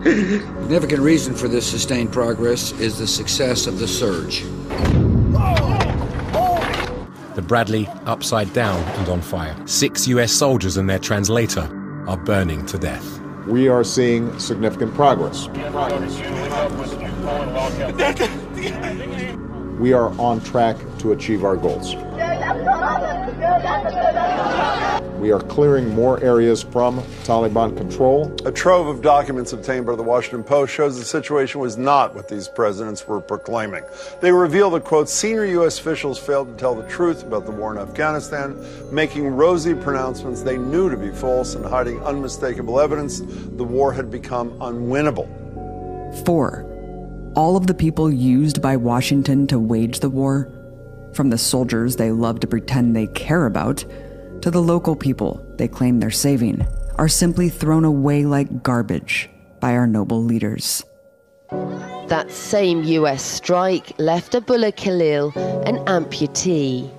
Significant 0.04 1.02
reason 1.02 1.34
for 1.34 1.48
this 1.48 1.66
sustained 1.66 2.12
progress 2.12 2.72
is 2.74 3.00
the 3.00 3.08
success 3.08 3.68
of 3.68 3.80
the 3.80 3.88
surge. 3.88 4.44
The 7.36 7.42
Bradley 7.42 7.88
upside 8.06 8.52
down 8.54 8.80
and 9.00 9.10
on 9.10 9.22
fire. 9.22 9.56
Six 9.66 10.08
US 10.08 10.32
soldiers 10.32 10.78
and 10.78 10.90
their 10.90 11.00
translator 11.00 11.70
are 12.08 12.18
burning 12.18 12.66
to 12.68 12.78
death. 12.78 13.20
We 13.48 13.68
are 13.68 13.84
seeing 13.84 14.38
significant 14.40 14.94
progress. 14.94 15.48
We 19.80 19.94
are 19.94 20.10
on 20.20 20.42
track 20.42 20.78
to 21.00 21.12
achieve 21.12 21.44
our 21.44 21.58
goals. 21.58 21.96
We 25.24 25.32
are 25.32 25.40
clearing 25.40 25.88
more 25.96 26.22
areas 26.22 26.64
from 26.64 27.00
Taliban 27.24 27.78
control. 27.78 28.30
A 28.46 28.52
trove 28.52 28.88
of 28.88 29.02
documents 29.02 29.54
obtained 29.54 29.86
by 29.86 29.96
the 29.96 30.04
Washington 30.04 30.44
Post 30.44 30.74
shows 30.74 31.00
the 31.00 31.06
situation 31.06 31.62
was 31.62 31.78
not 31.78 32.14
what 32.14 32.28
these 32.28 32.50
presidents 32.50 33.08
were 33.08 33.22
proclaiming. 33.22 33.86
They 34.20 34.34
reveal 34.34 34.70
that, 34.72 34.84
quote, 34.84 35.08
senior 35.08 35.46
U.S. 35.46 35.80
officials 35.80 36.20
failed 36.20 36.50
to 36.50 36.58
tell 36.58 36.76
the 36.76 36.86
truth 36.90 37.24
about 37.24 37.46
the 37.46 37.54
war 37.54 37.72
in 37.72 37.78
Afghanistan, 37.78 38.58
making 38.92 39.26
rosy 39.26 39.74
pronouncements 39.74 40.42
they 40.42 40.58
knew 40.58 40.90
to 40.90 40.98
be 40.98 41.12
false 41.12 41.56
and 41.56 41.64
hiding 41.64 42.04
unmistakable 42.04 42.78
evidence 42.82 43.22
the 43.22 43.64
war 43.64 43.94
had 43.94 44.12
become 44.12 44.52
unwinnable. 44.60 45.30
Four, 46.26 46.66
all 47.38 47.56
of 47.56 47.68
the 47.68 47.74
people 47.74 48.12
used 48.12 48.62
by 48.62 48.76
Washington 48.76 49.48
to 49.48 49.58
wage 49.58 50.02
the 50.02 50.10
war, 50.10 50.52
from 51.14 51.30
the 51.30 51.38
soldiers 51.38 51.96
they 51.96 52.12
love 52.12 52.42
to 52.42 52.48
pretend 52.48 52.94
they 52.94 53.08
care 53.08 53.46
about, 53.46 53.86
to 54.44 54.52
the 54.52 54.62
local 54.62 54.94
people 54.94 55.42
they 55.56 55.70
claim 55.70 56.02
they're 56.02 56.12
saving, 56.12 56.68
are 56.98 57.08
simply 57.08 57.48
thrown 57.48 57.86
away 57.86 58.26
like 58.26 58.62
garbage 58.62 59.30
by 59.62 59.72
our 59.72 59.88
noble 59.88 60.22
leaders. 60.22 60.84
That 62.10 62.30
same 62.30 62.84
US 62.84 63.24
strike 63.24 63.94
left 64.00 64.36
Abdullah 64.36 64.74
Khalil 64.74 65.32
an 65.66 65.78
amputee. 65.86 66.92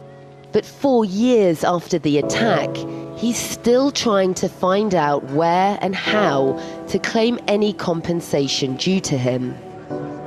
But 0.52 0.64
four 0.64 1.04
years 1.04 1.64
after 1.64 1.98
the 1.98 2.16
attack, 2.16 2.74
he's 3.18 3.36
still 3.36 3.90
trying 3.90 4.32
to 4.34 4.48
find 4.48 4.94
out 4.94 5.22
where 5.32 5.76
and 5.82 5.94
how 5.94 6.58
to 6.88 6.98
claim 6.98 7.38
any 7.46 7.74
compensation 7.74 8.76
due 8.76 9.00
to 9.00 9.18
him. 9.18 9.54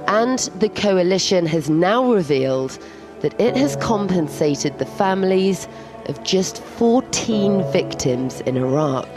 And 0.08 0.38
the 0.60 0.70
coalition 0.70 1.48
has 1.48 1.68
now 1.68 2.14
revealed 2.14 2.78
that 3.22 3.42
it 3.42 3.58
has 3.58 3.76
compensated 3.78 4.78
the 4.78 4.86
families 4.86 5.68
of 6.08 6.24
just 6.24 6.64
14 6.64 7.64
victims 7.72 8.42
in 8.42 8.58
Iraq. 8.58 9.08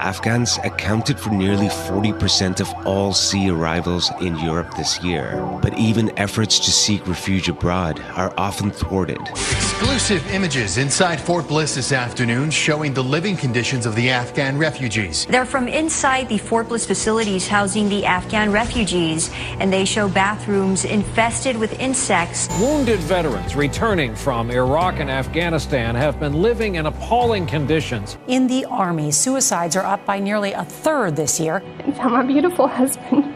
Afghans 0.00 0.58
accounted 0.64 1.20
for 1.20 1.28
nearly 1.28 1.66
40% 1.66 2.60
of 2.60 2.86
all 2.86 3.12
sea 3.12 3.50
arrivals 3.50 4.10
in 4.22 4.38
Europe 4.38 4.74
this 4.74 5.02
year. 5.02 5.36
But 5.60 5.78
even 5.78 6.18
efforts 6.18 6.58
to 6.60 6.70
seek 6.70 7.06
refuge 7.06 7.50
abroad 7.50 8.00
are 8.16 8.32
often 8.38 8.70
thwarted. 8.70 9.20
Exclusive 9.28 10.26
images 10.32 10.78
inside 10.78 11.20
Fort 11.20 11.46
Bliss 11.46 11.74
this 11.74 11.92
afternoon 11.92 12.50
showing 12.50 12.94
the 12.94 13.04
living 13.04 13.36
conditions 13.36 13.84
of 13.84 13.94
the 13.94 14.08
Afghan 14.08 14.56
refugees. 14.56 15.26
They're 15.26 15.44
from 15.44 15.68
inside 15.68 16.30
the 16.30 16.38
Fort 16.38 16.68
Bliss 16.68 16.86
facilities 16.86 17.46
housing 17.46 17.90
the 17.90 18.06
Afghan 18.06 18.50
refugees, 18.50 19.30
and 19.58 19.70
they 19.70 19.84
show 19.84 20.08
bathrooms 20.08 20.86
infested 20.86 21.58
with 21.58 21.78
insects. 21.78 22.48
Wounded 22.58 23.00
veterans 23.00 23.54
returning 23.54 24.14
from 24.14 24.50
Iraq 24.50 24.98
and 24.98 25.10
Afghanistan 25.10 25.94
have 25.94 26.18
been 26.18 26.40
living 26.40 26.76
in 26.76 26.86
appalling 26.86 27.46
conditions. 27.46 28.16
In 28.28 28.46
the 28.46 28.64
Army, 28.64 29.10
suicides 29.10 29.76
are 29.76 29.89
up 29.90 30.06
by 30.06 30.20
nearly 30.20 30.52
a 30.52 30.64
third 30.64 31.16
this 31.16 31.40
year. 31.40 31.62
And 31.80 31.94
found 31.96 32.12
my 32.12 32.22
beautiful 32.22 32.68
husband 32.68 33.34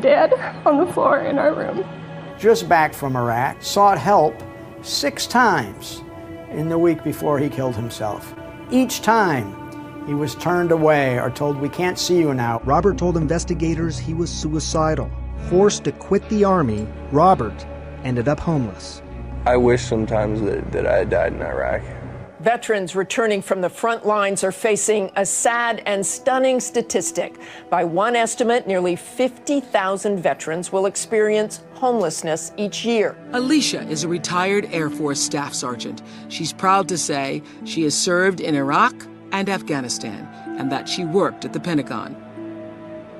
dead 0.00 0.32
on 0.66 0.78
the 0.78 0.92
floor 0.92 1.20
in 1.20 1.38
our 1.38 1.54
room. 1.54 1.84
Just 2.38 2.68
back 2.68 2.92
from 2.92 3.16
Iraq, 3.16 3.62
sought 3.62 3.98
help 3.98 4.34
six 4.82 5.26
times 5.26 6.02
in 6.50 6.68
the 6.68 6.78
week 6.78 7.04
before 7.04 7.38
he 7.38 7.48
killed 7.48 7.76
himself. 7.76 8.34
Each 8.70 9.02
time, 9.02 9.56
he 10.06 10.14
was 10.14 10.34
turned 10.36 10.72
away 10.72 11.20
or 11.20 11.30
told, 11.30 11.58
We 11.58 11.68
can't 11.68 11.98
see 11.98 12.18
you 12.18 12.32
now. 12.34 12.60
Robert 12.64 12.98
told 12.98 13.16
investigators 13.16 13.98
he 13.98 14.14
was 14.14 14.30
suicidal. 14.30 15.10
Forced 15.48 15.84
to 15.84 15.92
quit 15.92 16.26
the 16.28 16.44
Army, 16.44 16.88
Robert 17.12 17.66
ended 18.04 18.26
up 18.26 18.40
homeless. 18.40 19.02
I 19.46 19.56
wish 19.56 19.82
sometimes 19.82 20.40
that, 20.42 20.72
that 20.72 20.86
I 20.86 20.98
had 20.98 21.10
died 21.10 21.34
in 21.34 21.42
Iraq. 21.42 21.82
Veterans 22.40 22.96
returning 22.96 23.42
from 23.42 23.60
the 23.60 23.68
front 23.68 24.06
lines 24.06 24.42
are 24.42 24.52
facing 24.52 25.10
a 25.16 25.26
sad 25.26 25.82
and 25.84 26.04
stunning 26.04 26.58
statistic. 26.58 27.38
By 27.68 27.84
one 27.84 28.16
estimate, 28.16 28.66
nearly 28.66 28.96
50,000 28.96 30.18
veterans 30.18 30.72
will 30.72 30.86
experience 30.86 31.62
homelessness 31.74 32.52
each 32.56 32.82
year. 32.82 33.14
Alicia 33.34 33.82
is 33.82 34.04
a 34.04 34.08
retired 34.08 34.66
Air 34.72 34.88
Force 34.88 35.20
staff 35.20 35.52
sergeant. 35.52 36.00
She's 36.28 36.50
proud 36.50 36.88
to 36.88 36.96
say 36.96 37.42
she 37.66 37.82
has 37.82 37.94
served 37.94 38.40
in 38.40 38.54
Iraq 38.54 38.94
and 39.32 39.50
Afghanistan 39.50 40.26
and 40.58 40.72
that 40.72 40.88
she 40.88 41.04
worked 41.04 41.44
at 41.44 41.52
the 41.52 41.60
Pentagon. 41.60 42.16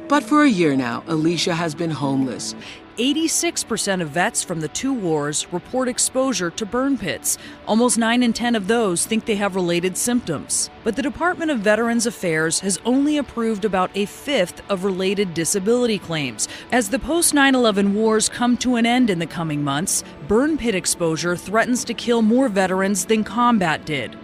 But 0.08 0.22
for 0.24 0.44
a 0.44 0.48
year 0.48 0.74
now, 0.74 1.04
Alicia 1.08 1.54
has 1.54 1.74
been 1.74 1.90
homeless. 1.90 2.54
86% 3.00 4.02
of 4.02 4.10
vets 4.10 4.44
from 4.44 4.60
the 4.60 4.68
two 4.68 4.92
wars 4.92 5.50
report 5.54 5.88
exposure 5.88 6.50
to 6.50 6.66
burn 6.66 6.98
pits. 6.98 7.38
Almost 7.66 7.96
9 7.96 8.22
in 8.22 8.34
10 8.34 8.54
of 8.54 8.66
those 8.66 9.06
think 9.06 9.24
they 9.24 9.36
have 9.36 9.54
related 9.54 9.96
symptoms. 9.96 10.68
But 10.84 10.96
the 10.96 11.02
Department 11.02 11.50
of 11.50 11.60
Veterans 11.60 12.04
Affairs 12.04 12.60
has 12.60 12.78
only 12.84 13.16
approved 13.16 13.64
about 13.64 13.90
a 13.94 14.04
fifth 14.04 14.60
of 14.70 14.84
related 14.84 15.32
disability 15.32 15.98
claims. 15.98 16.46
As 16.72 16.90
the 16.90 16.98
post 16.98 17.32
9 17.32 17.54
11 17.54 17.94
wars 17.94 18.28
come 18.28 18.58
to 18.58 18.76
an 18.76 18.84
end 18.84 19.08
in 19.08 19.18
the 19.18 19.26
coming 19.26 19.64
months, 19.64 20.04
burn 20.28 20.58
pit 20.58 20.74
exposure 20.74 21.36
threatens 21.36 21.84
to 21.84 21.94
kill 21.94 22.20
more 22.20 22.50
veterans 22.50 23.06
than 23.06 23.24
combat 23.24 23.86
did. 23.86 24.14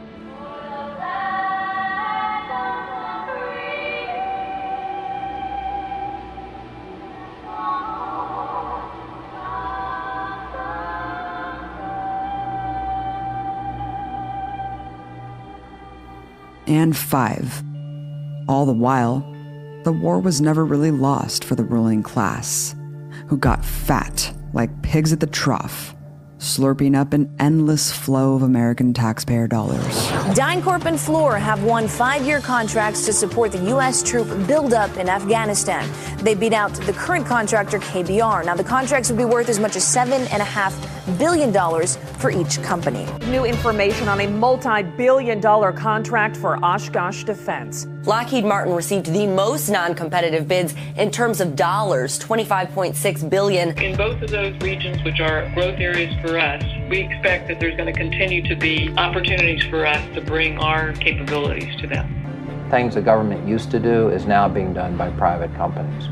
And 16.66 16.96
five. 16.96 17.62
All 18.49 18.66
the 18.66 18.73
while, 18.73 19.20
the 19.85 19.92
war 19.92 20.18
was 20.18 20.40
never 20.40 20.64
really 20.64 20.90
lost 20.90 21.44
for 21.44 21.54
the 21.54 21.64
ruling 21.64 22.02
class, 22.02 22.75
who 23.28 23.37
got 23.37 23.64
fat 23.64 24.32
like 24.52 24.82
pigs 24.82 25.12
at 25.12 25.20
the 25.20 25.26
trough, 25.26 25.94
slurping 26.38 26.96
up 26.96 27.12
an 27.12 27.35
endless 27.38 27.92
flow 27.92 28.35
of 28.35 28.42
American 28.42 28.92
taxpayer 28.92 29.46
dollars. 29.46 29.85
DynCorp 30.35 30.85
and 30.87 30.99
Fluor 30.99 31.38
have 31.38 31.62
won 31.62 31.88
five-year 31.88 32.40
contracts 32.40 33.04
to 33.06 33.12
support 33.12 33.52
the 33.52 33.64
U.S. 33.68 34.02
troop 34.02 34.26
buildup 34.46 34.96
in 34.96 35.08
Afghanistan. 35.08 35.88
They 36.18 36.35
beat 36.35 36.52
out 36.52 36.73
the 36.73 36.92
current 36.92 37.26
contractor 37.26 37.78
KBR. 37.78 38.44
Now, 38.44 38.54
the 38.54 38.64
contracts 38.64 39.08
would 39.11 39.18
be 39.18 39.25
worth 39.25 39.49
as 39.49 39.58
much 39.58 39.76
as 39.76 39.87
seven 39.87 40.23
and 40.28 40.42
a 40.42 40.44
half 40.44 40.75
billion 41.18 41.52
dollars 41.52 41.96
for 42.18 42.30
each 42.30 42.62
company. 42.62 43.06
New 43.26 43.44
information 43.44 44.08
on 44.08 44.20
a 44.20 44.26
multi-billion 44.26 45.40
dollar 45.40 45.73
contract 45.73 46.37
for 46.37 46.56
Oshkosh 46.64 47.25
Defense. 47.25 47.87
Lockheed 48.04 48.44
Martin 48.44 48.75
received 48.75 49.06
the 49.06 49.26
most 49.26 49.68
non-competitive 49.68 50.46
bids 50.46 50.75
in 50.96 51.11
terms 51.11 51.40
of 51.40 51.56
dollars, 51.56 52.18
25.6 52.18 53.30
billion. 53.30 53.76
In 53.78 53.96
both 53.96 54.23
of 54.23 54.30
those 54.30 54.56
regions, 54.61 55.02
which 55.04 55.20
are 55.20 55.50
growth 55.54 55.80
areas 55.80 56.14
for 56.20 56.38
us, 56.38 56.62
we 56.88 56.99
expect 56.99 57.49
that 57.49 57.58
there's 57.61 57.76
going 57.76 57.92
to 57.92 57.99
continue 57.99 58.46
to 58.49 58.54
be 58.54 58.92
opportunities 58.96 59.64
for 59.64 59.85
us 59.87 60.02
to 60.14 60.20
bring 60.20 60.58
our 60.58 60.92
capabilities 60.92 61.75
to 61.80 61.87
them. 61.87 62.68
Things 62.70 62.94
the 62.94 63.02
government 63.02 63.46
used 63.46 63.70
to 63.73 63.78
do 63.78 64.08
is 64.08 64.26
now 64.26 64.49
being 64.49 64.73
done 64.73 64.96
by 64.96 65.11
private 65.11 65.54
companies. 65.54 66.08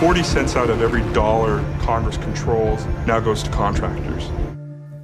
40 0.00 0.22
cents 0.22 0.56
out 0.56 0.70
of 0.70 0.80
every 0.80 1.02
dollar 1.12 1.62
Congress 1.80 2.16
controls 2.16 2.86
now 3.06 3.20
goes 3.20 3.42
to 3.42 3.50
contractors. 3.50 4.30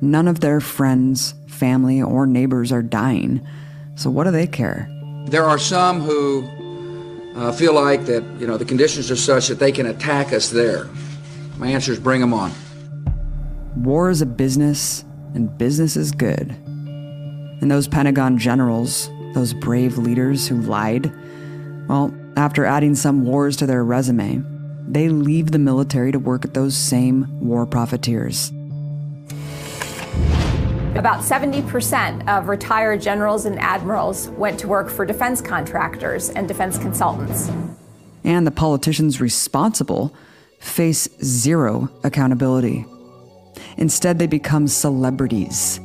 None 0.01 0.27
of 0.27 0.41
their 0.41 0.59
friends, 0.59 1.35
family, 1.47 2.01
or 2.01 2.27
neighbors 2.27 2.73
are 2.73 2.83
dying, 2.83 3.47
so 3.95 4.09
what 4.09 4.25
do 4.25 4.31
they 4.31 4.47
care? 4.47 4.89
There 5.27 5.45
are 5.45 5.59
some 5.59 6.01
who 6.01 6.49
uh, 7.37 7.53
feel 7.53 7.75
like 7.75 8.07
that, 8.07 8.25
you 8.41 8.47
know, 8.47 8.57
the 8.57 8.65
conditions 8.65 9.11
are 9.11 9.17
such 9.17 9.49
that 9.49 9.59
they 9.59 9.71
can 9.71 9.85
attack 9.85 10.33
us 10.33 10.49
there. 10.49 10.89
My 11.59 11.67
answer 11.67 11.93
is 11.93 11.99
bring 11.99 12.23
them 12.23 12.33
on. 12.33 12.51
War 13.77 14.09
is 14.09 14.23
a 14.23 14.27
business, 14.27 15.05
and 15.35 15.59
business 15.59 15.99
is 15.99 16.11
good. 16.11 16.53
And 16.53 17.71
those 17.71 17.87
Pentagon 17.87 18.39
generals, 18.39 19.11
those 19.35 19.53
brave 19.53 19.99
leaders 19.99 20.49
who 20.49 20.59
lied, 20.63 21.13
well, 21.87 22.15
after 22.39 22.65
adding 22.65 22.95
some 22.95 23.27
wars 23.27 23.59
to 23.59 23.67
their 23.67 23.85
resume, 23.85 24.43
they 24.87 25.09
leave 25.09 25.51
the 25.51 25.59
military 25.59 26.13
to 26.13 26.19
work 26.19 26.45
at 26.45 26.55
those 26.55 26.77
same 26.77 27.27
war 27.41 27.67
profiteers. 27.67 28.53
About 30.97 31.21
70% 31.21 32.27
of 32.27 32.49
retired 32.49 33.03
generals 33.03 33.45
and 33.45 33.59
admirals 33.59 34.29
went 34.31 34.59
to 34.61 34.69
work 34.69 34.89
for 34.89 35.05
defense 35.05 35.43
contractors 35.43 36.31
and 36.31 36.49
defense 36.49 36.79
consultants. 36.79 37.51
And 38.25 38.47
the 38.47 38.51
politicians 38.51 39.21
responsible 39.21 40.15
face 40.59 41.07
zero 41.23 41.91
accountability. 42.03 42.87
Instead, 43.77 44.19
they 44.19 44.27
become 44.27 44.69
celebrities. 44.69 45.81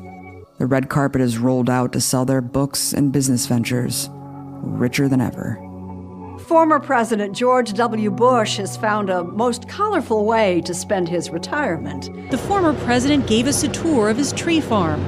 The 0.59 0.65
red 0.65 0.89
carpet 0.89 1.21
is 1.21 1.37
rolled 1.37 1.69
out 1.69 1.91
to 1.93 2.01
sell 2.01 2.23
their 2.23 2.41
books 2.41 2.93
and 2.93 3.11
business 3.11 3.47
ventures, 3.47 4.09
richer 4.11 5.09
than 5.09 5.19
ever. 5.19 5.70
Former 6.51 6.81
President 6.81 7.33
George 7.33 7.71
W. 7.75 8.11
Bush 8.11 8.57
has 8.57 8.75
found 8.75 9.09
a 9.09 9.23
most 9.23 9.69
colorful 9.69 10.25
way 10.25 10.59
to 10.65 10.73
spend 10.73 11.07
his 11.07 11.29
retirement. 11.29 12.29
The 12.29 12.37
former 12.37 12.73
president 12.73 13.25
gave 13.25 13.47
us 13.47 13.63
a 13.63 13.69
tour 13.69 14.09
of 14.09 14.17
his 14.17 14.33
tree 14.33 14.59
farm. 14.59 14.99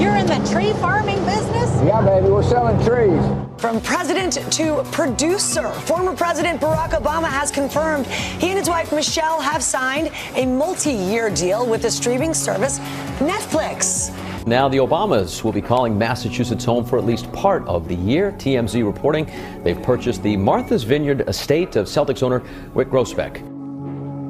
You're 0.00 0.16
in 0.16 0.24
the 0.24 0.38
tree 0.50 0.72
farming 0.80 1.22
business? 1.26 1.70
Yeah, 1.84 2.00
baby, 2.00 2.28
we're 2.30 2.42
selling 2.42 2.82
trees. 2.82 3.22
From 3.60 3.78
president 3.82 4.50
to 4.52 4.82
producer, 4.90 5.70
former 5.70 6.16
President 6.16 6.62
Barack 6.62 6.92
Obama 6.92 7.28
has 7.28 7.50
confirmed 7.50 8.06
he 8.06 8.48
and 8.48 8.58
his 8.58 8.70
wife 8.70 8.90
Michelle 8.90 9.38
have 9.42 9.62
signed 9.62 10.10
a 10.34 10.46
multi 10.46 10.94
year 10.94 11.28
deal 11.28 11.66
with 11.66 11.82
the 11.82 11.90
streaming 11.90 12.32
service 12.32 12.78
Netflix. 13.18 14.14
Now, 14.46 14.68
the 14.68 14.76
Obamas 14.76 15.42
will 15.42 15.50
be 15.50 15.60
calling 15.60 15.98
Massachusetts 15.98 16.64
home 16.64 16.84
for 16.84 16.98
at 16.98 17.04
least 17.04 17.32
part 17.32 17.66
of 17.66 17.88
the 17.88 17.96
year. 17.96 18.30
TMZ 18.30 18.86
reporting 18.86 19.28
they've 19.64 19.82
purchased 19.82 20.22
the 20.22 20.36
Martha's 20.36 20.84
Vineyard 20.84 21.28
estate 21.28 21.74
of 21.74 21.86
Celtics 21.86 22.22
owner 22.22 22.38
Wyc 22.72 22.84
Grousbeck. 22.84 23.42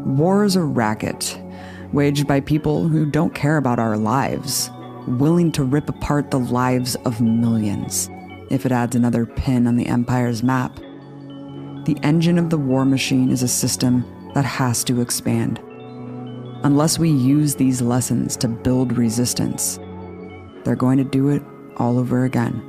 War 0.06 0.46
is 0.46 0.56
a 0.56 0.62
racket 0.62 1.38
waged 1.92 2.26
by 2.26 2.40
people 2.40 2.88
who 2.88 3.04
don't 3.04 3.34
care 3.34 3.58
about 3.58 3.78
our 3.78 3.98
lives, 3.98 4.70
willing 5.06 5.52
to 5.52 5.62
rip 5.62 5.90
apart 5.90 6.30
the 6.30 6.38
lives 6.38 6.94
of 7.04 7.20
millions 7.20 8.08
if 8.50 8.64
it 8.64 8.72
adds 8.72 8.96
another 8.96 9.26
pin 9.26 9.66
on 9.66 9.76
the 9.76 9.86
Empire's 9.86 10.42
map. 10.42 10.76
The 11.84 11.98
engine 12.02 12.38
of 12.38 12.48
the 12.48 12.56
war 12.56 12.86
machine 12.86 13.30
is 13.30 13.42
a 13.42 13.48
system 13.48 14.30
that 14.32 14.46
has 14.46 14.82
to 14.84 15.02
expand. 15.02 15.60
Unless 16.62 16.98
we 16.98 17.10
use 17.10 17.54
these 17.54 17.82
lessons 17.82 18.34
to 18.38 18.48
build 18.48 18.96
resistance, 18.96 19.78
they're 20.66 20.74
going 20.74 20.98
to 20.98 21.04
do 21.04 21.28
it 21.28 21.44
all 21.76 21.96
over 21.96 22.24
again. 22.24 22.60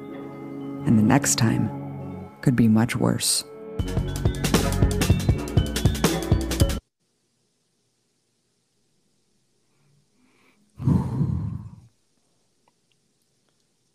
And 0.86 1.00
the 1.00 1.04
next 1.04 1.36
time 1.36 1.68
could 2.42 2.56
be 2.56 2.68
much 2.68 2.96
worse. 2.96 3.44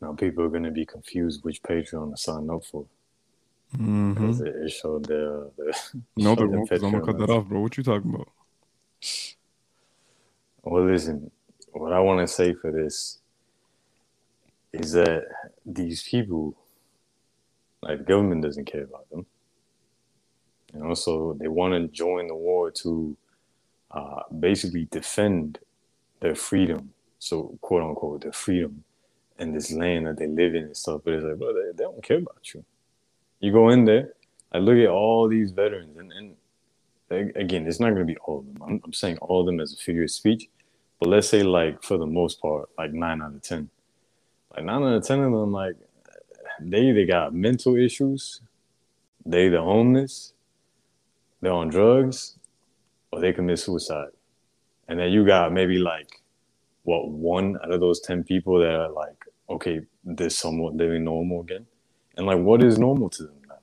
Now 0.01 0.15
people 0.17 0.43
are 0.45 0.49
going 0.49 0.65
to 0.65 0.73
be 0.73 0.85
confused 0.85 1.45
which 1.45 1.63
Patreon 1.63 2.11
to 2.11 2.17
sign 2.17 2.51
up 2.51 2.65
for. 2.65 2.87
Mhm. 3.77 4.15
Because 4.15 4.41
it, 4.41 4.49
it 4.49 4.71
showed 4.71 5.05
their, 5.05 5.45
their 5.57 5.73
No, 6.17 6.35
showed 6.35 6.39
they 6.39 6.45
won't, 6.45 6.69
because 6.69 6.83
I'm 6.83 6.91
gonna 6.91 7.07
cut 7.07 7.19
that 7.19 7.31
off, 7.31 7.47
bro. 7.47 7.61
What 7.61 7.77
you 7.77 7.85
talking 7.85 8.13
about? 8.13 8.29
Well, 10.65 10.85
listen, 10.91 11.31
what 11.71 11.93
I 11.93 12.01
want 12.01 12.19
to 12.19 12.27
say 12.27 12.53
for 12.53 12.73
this 12.73 13.22
is 14.73 14.93
that 14.93 15.25
these 15.67 16.03
people, 16.03 16.57
like 17.83 17.99
the 17.99 18.05
government 18.05 18.43
doesn't 18.43 18.65
care 18.65 18.85
about 18.85 19.09
them. 19.11 19.27
And 20.73 20.83
also, 20.85 21.35
they 21.35 21.49
want 21.49 21.75
to 21.75 21.89
join 21.89 22.29
the 22.29 22.35
war 22.35 22.71
to 22.71 23.17
uh, 23.91 24.23
basically 24.41 24.87
defend 24.91 25.59
their 26.21 26.35
freedom. 26.35 26.93
So, 27.19 27.59
quote 27.61 27.83
unquote, 27.83 28.23
their 28.23 28.33
freedom 28.33 28.85
and 29.39 29.55
this 29.55 29.71
land 29.73 30.07
that 30.07 30.19
they 30.19 30.27
live 30.27 30.55
in 30.55 30.65
and 30.65 30.77
stuff. 30.77 31.03
But 31.05 31.15
it's 31.15 31.25
like, 31.25 31.39
bro, 31.39 31.53
they, 31.53 31.73
they 31.77 31.85
don't 31.85 32.03
care 32.03 32.19
about 32.19 32.55
you. 32.55 32.65
You 33.41 33.53
go 33.53 33.69
in 33.71 33.85
there, 33.85 34.15
I 34.53 34.59
look 34.59 34.79
at 34.79 34.89
all 34.89 35.29
these 35.29 35.51
veterans, 35.51 35.99
and, 35.99 36.13
and 36.13 36.37
again, 37.37 37.67
it's 37.67 37.81
not 37.81 37.91
going 37.91 38.07
to 38.07 38.13
be 38.13 38.17
all 38.19 38.39
of 38.41 38.47
them. 38.47 38.63
I'm, 38.63 38.81
I'm 38.85 38.93
saying 38.93 39.19
all 39.19 39.41
of 39.41 39.47
them 39.47 39.61
as 39.61 39.73
a 39.73 39.77
figure 39.77 40.05
of 40.05 40.11
speech. 40.11 40.49
But 41.01 41.09
let's 41.09 41.29
say, 41.29 41.43
like, 41.43 41.83
for 41.83 41.99
the 41.99 42.07
most 42.07 42.41
part, 42.41 42.69
like 42.79 42.93
nine 42.93 43.21
out 43.21 43.35
of 43.35 43.43
10. 43.43 43.69
Like, 44.55 44.65
nine 44.65 44.83
out 44.83 44.95
of 44.95 45.07
10 45.07 45.21
of 45.21 45.33
them, 45.33 45.53
like, 45.53 45.77
they 46.61 46.83
either 46.83 47.07
got 47.07 47.35
mental 47.35 47.77
issues, 47.77 48.41
they 49.25 49.47
either 49.47 49.59
homeless, 49.59 50.33
they're 51.41 51.53
on 51.53 51.69
drugs, 51.69 52.39
or 53.11 53.21
they 53.21 53.33
commit 53.33 53.59
suicide. 53.59 54.11
And 54.89 54.99
then 54.99 55.11
you 55.11 55.25
got 55.25 55.53
maybe 55.53 55.79
like, 55.79 56.23
what, 56.85 57.09
one 57.09 57.57
out 57.63 57.73
of 57.73 57.81
those 57.81 58.01
10 58.01 58.25
people 58.25 58.59
that 58.59 58.75
are 58.75 58.91
like, 58.91 59.25
okay, 59.49 59.81
they're 60.05 60.31
somewhat 60.31 60.75
living 60.75 61.05
normal 61.05 61.41
again. 61.41 61.67
And 62.17 62.27
like, 62.27 62.39
what 62.39 62.63
is 62.63 62.79
normal 62.79 63.09
to 63.11 63.25
them 63.25 63.37
now? 63.49 63.59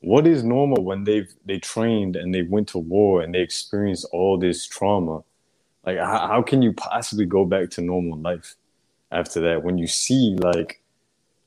What 0.00 0.26
is 0.26 0.42
normal 0.42 0.84
when 0.84 1.04
they've 1.04 1.32
they 1.44 1.58
trained 1.58 2.16
and 2.16 2.34
they 2.34 2.42
went 2.42 2.68
to 2.68 2.78
war 2.78 3.22
and 3.22 3.34
they 3.34 3.40
experienced 3.40 4.06
all 4.12 4.38
this 4.38 4.66
trauma? 4.66 5.22
Like, 5.84 5.98
how, 5.98 6.26
how 6.26 6.42
can 6.42 6.62
you 6.62 6.72
possibly 6.72 7.26
go 7.26 7.44
back 7.44 7.70
to 7.70 7.80
normal 7.80 8.18
life 8.18 8.56
after 9.10 9.40
that? 9.40 9.62
When 9.62 9.78
you 9.78 9.86
see 9.86 10.36
like, 10.38 10.80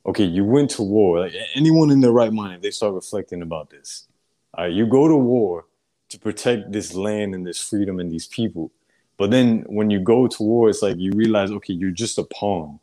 okay, 0.06 0.26
you 0.26 0.43
went 0.43 0.71
to 0.71 0.82
war. 0.82 1.19
Like 1.19 1.34
anyone 1.56 1.91
in 1.91 2.02
their 2.02 2.12
right 2.12 2.34
mind, 2.34 2.62
they 2.62 2.71
start 2.71 2.93
reflecting 2.93 3.41
about 3.41 3.69
this, 3.69 4.08
all 4.54 4.65
right, 4.65 4.73
you 4.73 4.86
go 4.86 5.08
to 5.08 5.15
war 5.15 5.65
to 6.10 6.19
protect 6.19 6.71
this 6.71 6.93
land 6.93 7.34
and 7.34 7.45
this 7.45 7.60
freedom 7.60 7.99
and 7.99 8.12
these 8.12 8.28
people. 8.28 8.71
But 9.17 9.32
then 9.32 9.63
when 9.67 9.89
you 9.89 9.99
go 9.99 10.28
to 10.28 10.43
war, 10.43 10.69
it's 10.69 10.82
like 10.82 10.97
you 10.97 11.12
realize, 11.13 11.52
okay, 11.52 11.73
you're 11.73 11.91
just 11.91 12.17
a 12.17 12.23
pawn, 12.23 12.80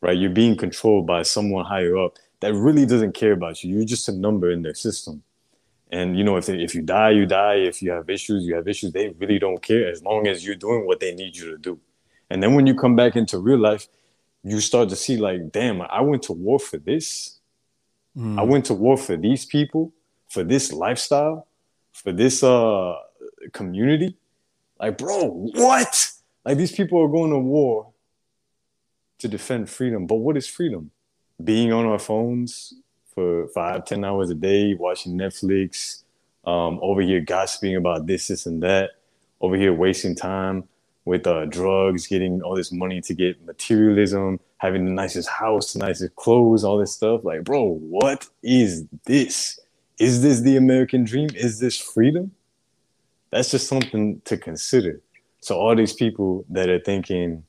right? 0.00 0.16
You're 0.16 0.30
being 0.30 0.56
controlled 0.56 1.06
by 1.06 1.22
someone 1.22 1.64
higher 1.64 1.96
up 1.96 2.18
that 2.40 2.54
really 2.54 2.86
doesn't 2.86 3.12
care 3.12 3.32
about 3.32 3.62
you. 3.62 3.76
You're 3.76 3.84
just 3.84 4.08
a 4.08 4.12
number 4.12 4.50
in 4.50 4.62
their 4.62 4.74
system. 4.74 5.22
And 5.92 6.16
you 6.16 6.24
know, 6.24 6.36
if 6.36 6.46
they, 6.46 6.62
if 6.62 6.74
you 6.74 6.82
die, 6.82 7.10
you 7.10 7.26
die. 7.26 7.56
If 7.56 7.82
you 7.82 7.90
have 7.90 8.08
issues, 8.08 8.44
you 8.44 8.54
have 8.54 8.66
issues. 8.66 8.92
They 8.92 9.10
really 9.10 9.38
don't 9.38 9.62
care 9.62 9.88
as 9.88 10.02
long 10.02 10.26
as 10.26 10.44
you're 10.44 10.56
doing 10.56 10.86
what 10.86 11.00
they 11.00 11.14
need 11.14 11.36
you 11.36 11.50
to 11.50 11.58
do. 11.58 11.78
And 12.30 12.42
then 12.42 12.54
when 12.54 12.66
you 12.66 12.74
come 12.74 12.96
back 12.96 13.14
into 13.14 13.38
real 13.38 13.58
life, 13.58 13.88
you 14.44 14.60
start 14.60 14.88
to 14.88 14.96
see 14.96 15.16
like, 15.16 15.52
damn, 15.52 15.82
I 15.82 16.00
went 16.00 16.24
to 16.24 16.32
war 16.32 16.58
for 16.58 16.76
this. 16.76 17.38
I 18.38 18.42
went 18.42 18.66
to 18.66 18.74
war 18.74 18.96
for 18.96 19.16
these 19.16 19.46
people, 19.46 19.92
for 20.28 20.44
this 20.44 20.72
lifestyle, 20.72 21.46
for 21.92 22.12
this 22.12 22.42
uh 22.42 22.94
community. 23.52 24.16
Like, 24.78 24.98
bro, 24.98 25.28
what? 25.28 26.10
Like 26.44 26.58
these 26.58 26.72
people 26.72 27.00
are 27.00 27.08
going 27.08 27.30
to 27.30 27.38
war 27.38 27.92
to 29.18 29.28
defend 29.28 29.70
freedom. 29.70 30.06
But 30.06 30.16
what 30.16 30.36
is 30.36 30.46
freedom? 30.46 30.90
Being 31.42 31.72
on 31.72 31.86
our 31.86 31.98
phones 31.98 32.74
for 33.14 33.46
five, 33.48 33.84
ten 33.84 34.04
hours 34.04 34.30
a 34.30 34.34
day, 34.34 34.74
watching 34.74 35.16
Netflix, 35.16 36.02
um, 36.44 36.80
over 36.82 37.00
here 37.00 37.20
gossiping 37.20 37.76
about 37.76 38.06
this, 38.06 38.28
this, 38.28 38.46
and 38.46 38.62
that, 38.62 38.90
over 39.40 39.56
here 39.56 39.72
wasting 39.72 40.16
time 40.16 40.68
with 41.04 41.26
uh, 41.26 41.46
drugs, 41.46 42.06
getting 42.06 42.42
all 42.42 42.54
this 42.54 42.70
money 42.70 43.00
to 43.00 43.14
get 43.14 43.44
materialism, 43.44 44.38
having 44.58 44.84
the 44.84 44.90
nicest 44.90 45.28
house, 45.28 45.74
nicest 45.74 46.14
clothes, 46.16 46.64
all 46.64 46.78
this 46.78 46.92
stuff. 46.92 47.24
Like, 47.24 47.44
bro, 47.44 47.74
what 47.74 48.28
is 48.42 48.84
this? 49.04 49.58
Is 49.98 50.22
this 50.22 50.40
the 50.40 50.56
American 50.56 51.04
dream? 51.04 51.28
Is 51.34 51.58
this 51.58 51.78
freedom? 51.78 52.32
That's 53.30 53.50
just 53.50 53.66
something 53.66 54.20
to 54.24 54.36
consider. 54.36 55.00
So 55.40 55.58
all 55.58 55.74
these 55.74 55.92
people 55.92 56.44
that 56.50 56.68
are 56.68 56.78
thinking, 56.78 57.44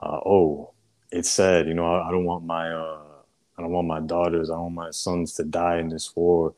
uh, 0.00 0.20
oh, 0.26 0.72
it's 1.12 1.30
sad, 1.30 1.68
you 1.68 1.74
know, 1.74 1.86
I, 1.86 2.08
I 2.08 2.10
don't 2.10 2.24
want 2.24 2.44
my, 2.44 2.72
uh, 2.72 2.98
I 3.56 3.62
don't 3.62 3.70
want 3.70 3.86
my 3.86 4.00
daughters, 4.00 4.50
I 4.50 4.54
don't 4.54 4.62
want 4.62 4.74
my 4.74 4.90
sons 4.90 5.34
to 5.34 5.44
die 5.44 5.78
in 5.78 5.88
this 5.88 6.16
war. 6.16 6.54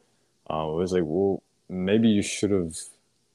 Uh, 0.48 0.78
it's 0.78 0.92
like, 0.92 1.02
well, 1.04 1.42
maybe 1.68 2.08
you 2.08 2.22
should 2.22 2.50
have 2.50 2.76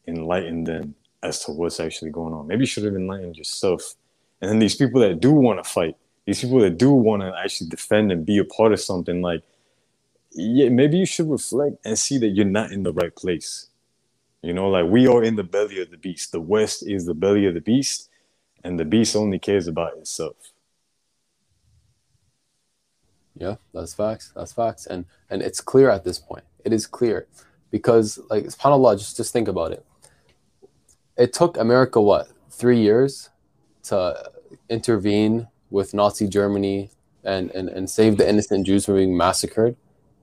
enlightened 0.08 0.66
them 0.66 0.96
as 1.22 1.44
to 1.46 1.52
what's 1.52 1.80
actually 1.80 2.12
going 2.12 2.34
on. 2.34 2.48
Maybe 2.48 2.62
you 2.62 2.68
should 2.68 2.86
have 2.86 2.96
enlightened 2.96 3.38
yourself. 3.38 3.96
And 4.42 4.50
then 4.50 4.60
these 4.60 4.76
people 4.76 5.02
that 5.02 5.20
do 5.20 5.32
want 5.32 5.64
to 5.64 5.70
fight, 5.70 5.96
these 6.26 6.42
people 6.42 6.60
that 6.60 6.78
do 6.78 6.92
want 6.92 7.22
to 7.22 7.34
actually 7.38 7.70
defend 7.70 8.12
and 8.12 8.26
be 8.26 8.38
a 8.38 8.46
part 8.46 8.72
of 8.72 8.80
something, 8.80 9.22
like, 9.22 9.44
yeah, 10.32 10.70
maybe 10.70 10.98
you 10.98 11.06
should 11.06 11.30
reflect 11.30 11.78
and 11.84 11.98
see 11.98 12.18
that 12.20 12.30
you're 12.30 12.46
not 12.46 12.72
in 12.72 12.84
the 12.84 12.94
right 12.94 13.16
place. 13.16 13.68
You 14.42 14.54
know, 14.54 14.70
like 14.70 14.86
we 14.86 15.08
are 15.08 15.24
in 15.24 15.36
the 15.36 15.44
belly 15.44 15.82
of 15.82 15.92
the 15.92 15.98
beast. 15.98 16.32
The 16.32 16.40
West 16.40 16.88
is 16.88 17.06
the 17.06 17.14
belly 17.14 17.46
of 17.46 17.54
the 17.54 17.62
beast, 17.62 18.10
and 18.64 18.80
the 18.80 18.86
beast 18.86 19.16
only 19.16 19.40
cares 19.40 19.68
about 19.68 19.98
itself. 19.98 20.36
Yeah, 23.36 23.56
that's 23.74 23.94
facts. 23.94 24.32
That's 24.36 24.54
facts. 24.54 24.86
And 24.86 25.06
and 25.30 25.42
it's 25.42 25.62
clear 25.62 25.90
at 25.90 26.04
this 26.04 26.20
point. 26.20 26.44
It 26.64 26.74
is 26.74 26.88
clear. 26.88 27.28
Because 27.72 28.20
like 28.30 28.46
subhanAllah, 28.46 28.98
just 28.98 29.18
just 29.18 29.34
think 29.34 29.48
about 29.48 29.72
it. 29.72 29.86
It 31.20 31.34
took 31.34 31.58
America 31.58 32.00
what, 32.02 32.30
three 32.50 32.80
years 32.80 33.30
to 33.84 34.32
intervene 34.70 35.50
with 35.70 35.94
Nazi 35.94 36.28
Germany 36.28 36.92
and, 37.26 37.52
and, 37.52 37.68
and 37.68 37.90
save 37.90 38.18
the 38.18 38.28
innocent 38.28 38.66
Jews 38.66 38.86
from 38.86 38.96
being 38.96 39.18
massacred. 39.18 39.76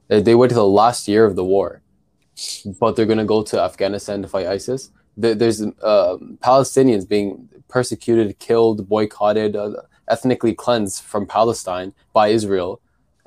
They, 0.08 0.22
they 0.22 0.34
waited 0.34 0.54
the 0.54 0.66
last 0.66 1.06
year 1.06 1.26
of 1.26 1.36
the 1.36 1.44
war. 1.44 1.82
But 2.80 2.96
they're 2.96 3.06
gonna 3.06 3.26
go 3.26 3.42
to 3.42 3.60
Afghanistan 3.60 4.22
to 4.22 4.28
fight 4.28 4.46
ISIS. 4.46 4.90
There, 5.18 5.34
there's 5.34 5.60
uh, 5.60 6.16
Palestinians 6.40 7.06
being 7.06 7.48
persecuted, 7.68 8.38
killed, 8.38 8.88
boycotted, 8.88 9.54
uh, 9.54 9.82
ethnically 10.08 10.54
cleansed 10.54 11.02
from 11.04 11.26
Palestine 11.26 11.92
by 12.14 12.28
Israel 12.28 12.80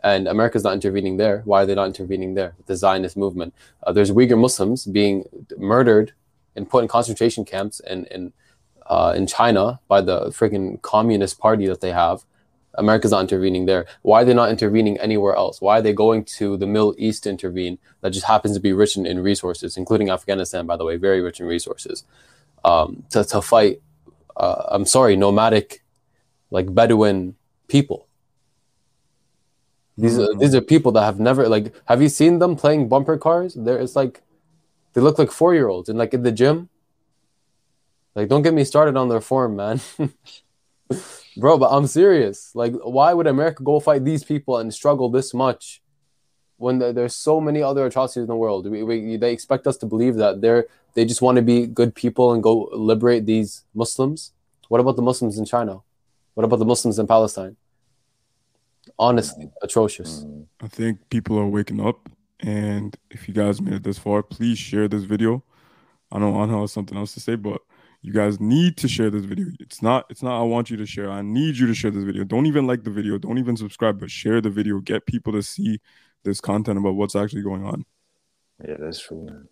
and 0.03 0.27
America's 0.27 0.63
not 0.63 0.73
intervening 0.73 1.17
there. 1.17 1.41
Why 1.45 1.63
are 1.63 1.65
they 1.65 1.75
not 1.75 1.86
intervening 1.88 2.34
there? 2.34 2.55
The 2.65 2.75
Zionist 2.75 3.17
movement. 3.17 3.53
Uh, 3.84 3.91
there's 3.91 4.12
Uyghur 4.12 4.39
Muslims 4.39 4.86
being 4.86 5.25
murdered 5.58 6.13
and 6.55 6.69
put 6.69 6.83
in 6.83 6.88
concentration 6.88 7.45
camps 7.45 7.79
and, 7.79 8.07
and 8.12 8.33
uh, 8.88 9.13
in 9.15 9.27
China 9.27 9.79
by 9.88 10.01
the 10.01 10.27
freaking 10.27 10.81
communist 10.81 11.39
party 11.39 11.67
that 11.67 11.81
they 11.81 11.91
have. 11.91 12.23
America's 12.75 13.12
not 13.12 13.21
intervening 13.21 13.65
there. 13.65 13.85
Why 14.03 14.21
are 14.21 14.25
they 14.25 14.33
not 14.33 14.49
intervening 14.49 14.97
anywhere 14.99 15.35
else? 15.35 15.59
Why 15.59 15.79
are 15.79 15.81
they 15.81 15.93
going 15.93 16.23
to 16.38 16.55
the 16.55 16.67
Middle 16.67 16.95
East 16.97 17.23
to 17.23 17.29
intervene 17.29 17.77
that 18.01 18.12
just 18.12 18.25
happens 18.25 18.55
to 18.55 18.59
be 18.59 18.73
rich 18.73 18.95
in, 18.95 19.05
in 19.05 19.19
resources, 19.19 19.75
including 19.75 20.09
Afghanistan, 20.09 20.65
by 20.65 20.77
the 20.77 20.85
way, 20.85 20.95
very 20.95 21.21
rich 21.21 21.39
in 21.39 21.45
resources, 21.45 22.03
um, 22.63 23.03
to, 23.09 23.23
to 23.23 23.41
fight, 23.41 23.81
uh, 24.38 24.63
I'm 24.69 24.85
sorry, 24.85 25.15
nomadic, 25.15 25.83
like 26.51 26.73
Bedouin 26.73 27.35
people? 27.67 28.07
These 29.97 30.17
are, 30.17 30.33
these 30.35 30.55
are 30.55 30.62
people 30.62 30.93
that 30.93 31.03
have 31.03 31.19
never 31.19 31.49
like 31.49 31.73
have 31.85 32.01
you 32.01 32.07
seen 32.07 32.39
them 32.39 32.55
playing 32.55 32.88
bumper 32.88 33.17
cars? 33.17 33.53
There 33.53 33.77
it's 33.77 33.97
like 33.97 34.21
they 34.93 35.02
look 35.02 35.19
like 35.19 35.32
four 35.32 35.54
year 35.54 35.67
olds 35.67 35.89
and 35.89 35.97
like 35.97 36.13
in 36.13 36.23
the 36.23 36.32
gym. 36.32 36.69
Like 38.15 38.28
don't 38.28 38.41
get 38.41 38.54
me 38.54 38.63
started 38.63 38.97
on 38.97 39.10
their 39.10 39.21
form, 39.21 39.56
man. 39.56 39.82
Bro, 41.38 41.60
but 41.60 41.69
I'm 41.69 41.88
serious. 41.88 42.52
Like 42.56 42.73
why 42.84 43.13
would 43.13 43.28
America 43.28 43.63
go 43.63 43.80
fight 43.80 44.04
these 44.04 44.23
people 44.23 44.58
and 44.58 44.73
struggle 44.73 45.10
this 45.10 45.34
much 45.34 45.82
when 46.58 46.80
there, 46.80 46.91
there's 46.91 47.15
so 47.15 47.39
many 47.39 47.62
other 47.62 47.86
atrocities 47.86 48.23
in 48.23 48.28
the 48.28 48.36
world? 48.36 48.69
We, 48.69 48.84
we, 48.84 49.17
they 49.17 49.32
expect 49.32 49.67
us 49.67 49.78
to 49.78 49.86
believe 49.86 50.15
that 50.15 50.41
they're 50.41 50.65
they 50.95 51.06
just 51.06 51.21
want 51.21 51.36
to 51.36 51.41
be 51.41 51.67
good 51.67 51.93
people 51.93 52.34
and 52.34 52.41
go 52.41 52.69
liberate 52.73 53.25
these 53.25 53.63
Muslims. 53.73 54.34
What 54.69 54.82
about 54.82 54.95
the 54.95 55.02
Muslims 55.02 55.38
in 55.38 55.45
China? 55.45 55.82
What 56.34 56.43
about 56.43 56.60
the 56.60 56.65
Muslims 56.65 56.99
in 56.99 57.08
Palestine? 57.08 57.56
honestly 58.97 59.49
atrocious. 59.62 60.25
I 60.62 60.67
think 60.67 61.10
people 61.10 61.38
are 61.38 61.47
waking 61.47 61.80
up, 61.80 62.10
and 62.39 62.95
if 63.10 63.28
you 63.28 63.34
guys 63.34 63.62
made 63.62 63.73
it 63.73 63.84
this 63.84 63.97
far, 63.97 64.23
please 64.23 64.58
share 64.58 64.88
this 64.88 65.04
video. 65.04 65.43
I 66.12 66.19
know 66.19 66.34
Anha 66.34 66.62
has 66.62 66.71
something 66.71 66.97
else 66.97 67.13
to 67.13 67.19
say, 67.19 67.36
but 67.36 67.62
you 68.02 68.13
guys 68.13 68.39
need 68.39 68.78
to 68.78 68.88
share 68.88 69.10
this 69.10 69.25
video. 69.25 69.47
It's 69.60 69.82
not, 69.82 70.06
it's 70.10 70.23
not. 70.23 70.39
I 70.39 70.43
want 70.43 70.69
you 70.69 70.78
to 70.78 70.86
share. 70.86 71.12
I 71.12 71.21
need 71.21 71.58
you 71.58 71.67
to 71.67 71.73
share 71.73 71.91
this 71.91 72.04
video. 72.04 72.23
Don't 72.23 72.45
even 72.45 72.65
like 72.65 72.84
the 72.84 72.91
video. 72.91 73.17
Don't 73.17 73.38
even 73.38 73.58
subscribe, 73.58 73.99
but 73.99 74.10
share 74.10 74.41
the 74.41 74.49
video. 74.49 74.80
Get 74.80 75.06
people 75.06 75.34
to 75.34 75.43
see 75.43 75.80
this 76.23 76.39
content 76.39 76.80
about 76.80 76.95
what's 76.95 77.15
actually 77.15 77.43
going 77.43 77.65
on. 77.65 77.86
Yeah, 78.65 78.75
that's 78.80 78.99
true, 78.99 79.25
man. 79.25 79.47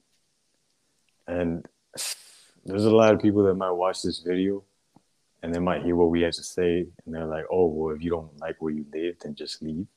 And 1.27 1.65
there's 2.65 2.85
a 2.85 2.91
lot 2.91 3.13
of 3.13 3.21
people 3.21 3.43
that 3.43 3.55
might 3.55 3.71
watch 3.71 4.01
this 4.01 4.19
video 4.19 4.63
and 5.43 5.53
they 5.53 5.59
might 5.59 5.83
hear 5.83 5.95
what 5.95 6.09
we 6.09 6.21
have 6.21 6.33
to 6.33 6.43
say 6.43 6.85
and 7.05 7.15
they're 7.15 7.25
like 7.25 7.45
oh 7.51 7.65
well 7.67 7.95
if 7.95 8.03
you 8.03 8.09
don't 8.09 8.37
like 8.39 8.55
where 8.59 8.73
you 8.73 8.85
live 8.93 9.15
then 9.21 9.33
just 9.35 9.61
leave 9.61 9.87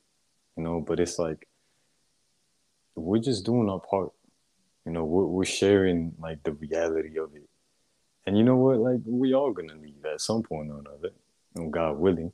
you 0.56 0.62
know 0.62 0.80
but 0.80 1.00
it's 1.00 1.18
like 1.18 1.48
we're 3.00 3.18
just 3.18 3.44
doing 3.44 3.68
our 3.70 3.80
part. 3.80 4.10
You 4.86 4.92
know 4.92 5.04
we're, 5.04 5.26
we're 5.26 5.44
sharing 5.44 6.14
like 6.18 6.42
the 6.44 6.52
reality 6.52 7.18
of 7.18 7.34
it. 7.34 7.48
And 8.26 8.38
you 8.38 8.44
know 8.44 8.56
what? 8.56 8.78
Like 8.78 9.00
we 9.06 9.32
are 9.34 9.52
gonna 9.52 9.74
leave 9.74 10.04
at 10.04 10.20
some 10.20 10.42
point 10.42 10.70
or 10.70 10.80
another 10.80 11.10
know, 11.56 11.68
god 11.70 11.98
willing. 11.98 12.32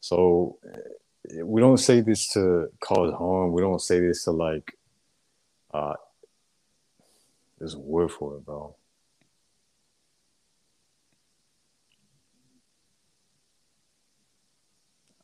So 0.00 0.58
eh, 0.74 1.42
we 1.42 1.60
don't 1.60 1.78
say 1.78 2.00
this 2.00 2.28
to 2.34 2.68
cause 2.80 3.12
harm. 3.14 3.52
We 3.52 3.62
don't 3.62 3.80
say 3.80 4.00
this 4.00 4.24
to 4.24 4.32
like 4.32 4.76
uh 5.74 5.94
there's 7.58 7.74
a 7.74 7.78
word 7.78 8.10
for 8.10 8.36
it 8.36 8.44
bro. 8.44 8.76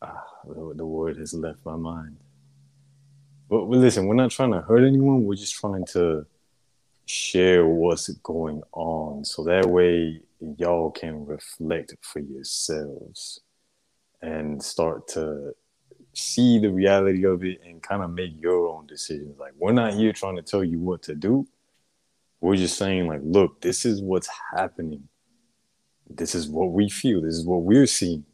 Ah, 0.03 0.25
the, 0.47 0.75
the 0.77 0.87
word 0.87 1.17
has 1.19 1.35
left 1.35 1.59
my 1.65 1.77
mind. 1.77 2.17
But, 3.53 3.69
listen, 3.69 4.07
we're 4.07 4.15
not 4.15 4.31
trying 4.31 4.53
to 4.53 4.63
hurt 4.63 4.83
anyone. 4.83 5.25
We're 5.25 5.35
just 5.35 5.57
trying 5.57 5.85
to 5.89 6.25
share 7.05 7.67
what's 7.67 8.09
going 8.09 8.63
on, 8.73 9.27
so 9.27 9.45
that 9.45 9.67
way 9.67 10.23
y'all 10.57 10.91
can 10.91 11.27
reflect 11.27 11.95
for 12.01 12.21
yourselves 12.21 13.41
and 14.23 14.63
start 14.63 15.07
to 15.09 15.53
see 16.15 16.61
the 16.61 16.71
reality 16.71 17.27
of 17.27 17.45
it 17.45 17.61
and 17.63 17.83
kind 17.83 18.03
of 18.03 18.09
make 18.13 18.33
your 18.41 18.69
own 18.69 18.87
decisions. 18.87 19.39
Like 19.39 19.53
we're 19.59 19.73
not 19.73 19.93
here 19.93 20.15
trying 20.15 20.37
to 20.37 20.43
tell 20.43 20.65
you 20.65 20.79
what 20.79 21.03
to 21.03 21.15
do. 21.15 21.47
We're 22.41 22.57
just 22.57 22.79
saying 22.79 23.07
like, 23.07 23.21
look, 23.23 23.61
this 23.61 23.85
is 23.85 24.01
what's 24.01 24.31
happening. 24.57 25.09
This 26.09 26.35
is 26.35 26.49
what 26.49 26.73
we 26.73 26.89
feel. 26.89 27.21
This 27.21 27.35
is 27.35 27.45
what 27.45 27.65
we're 27.65 27.85
seeing 27.85 28.25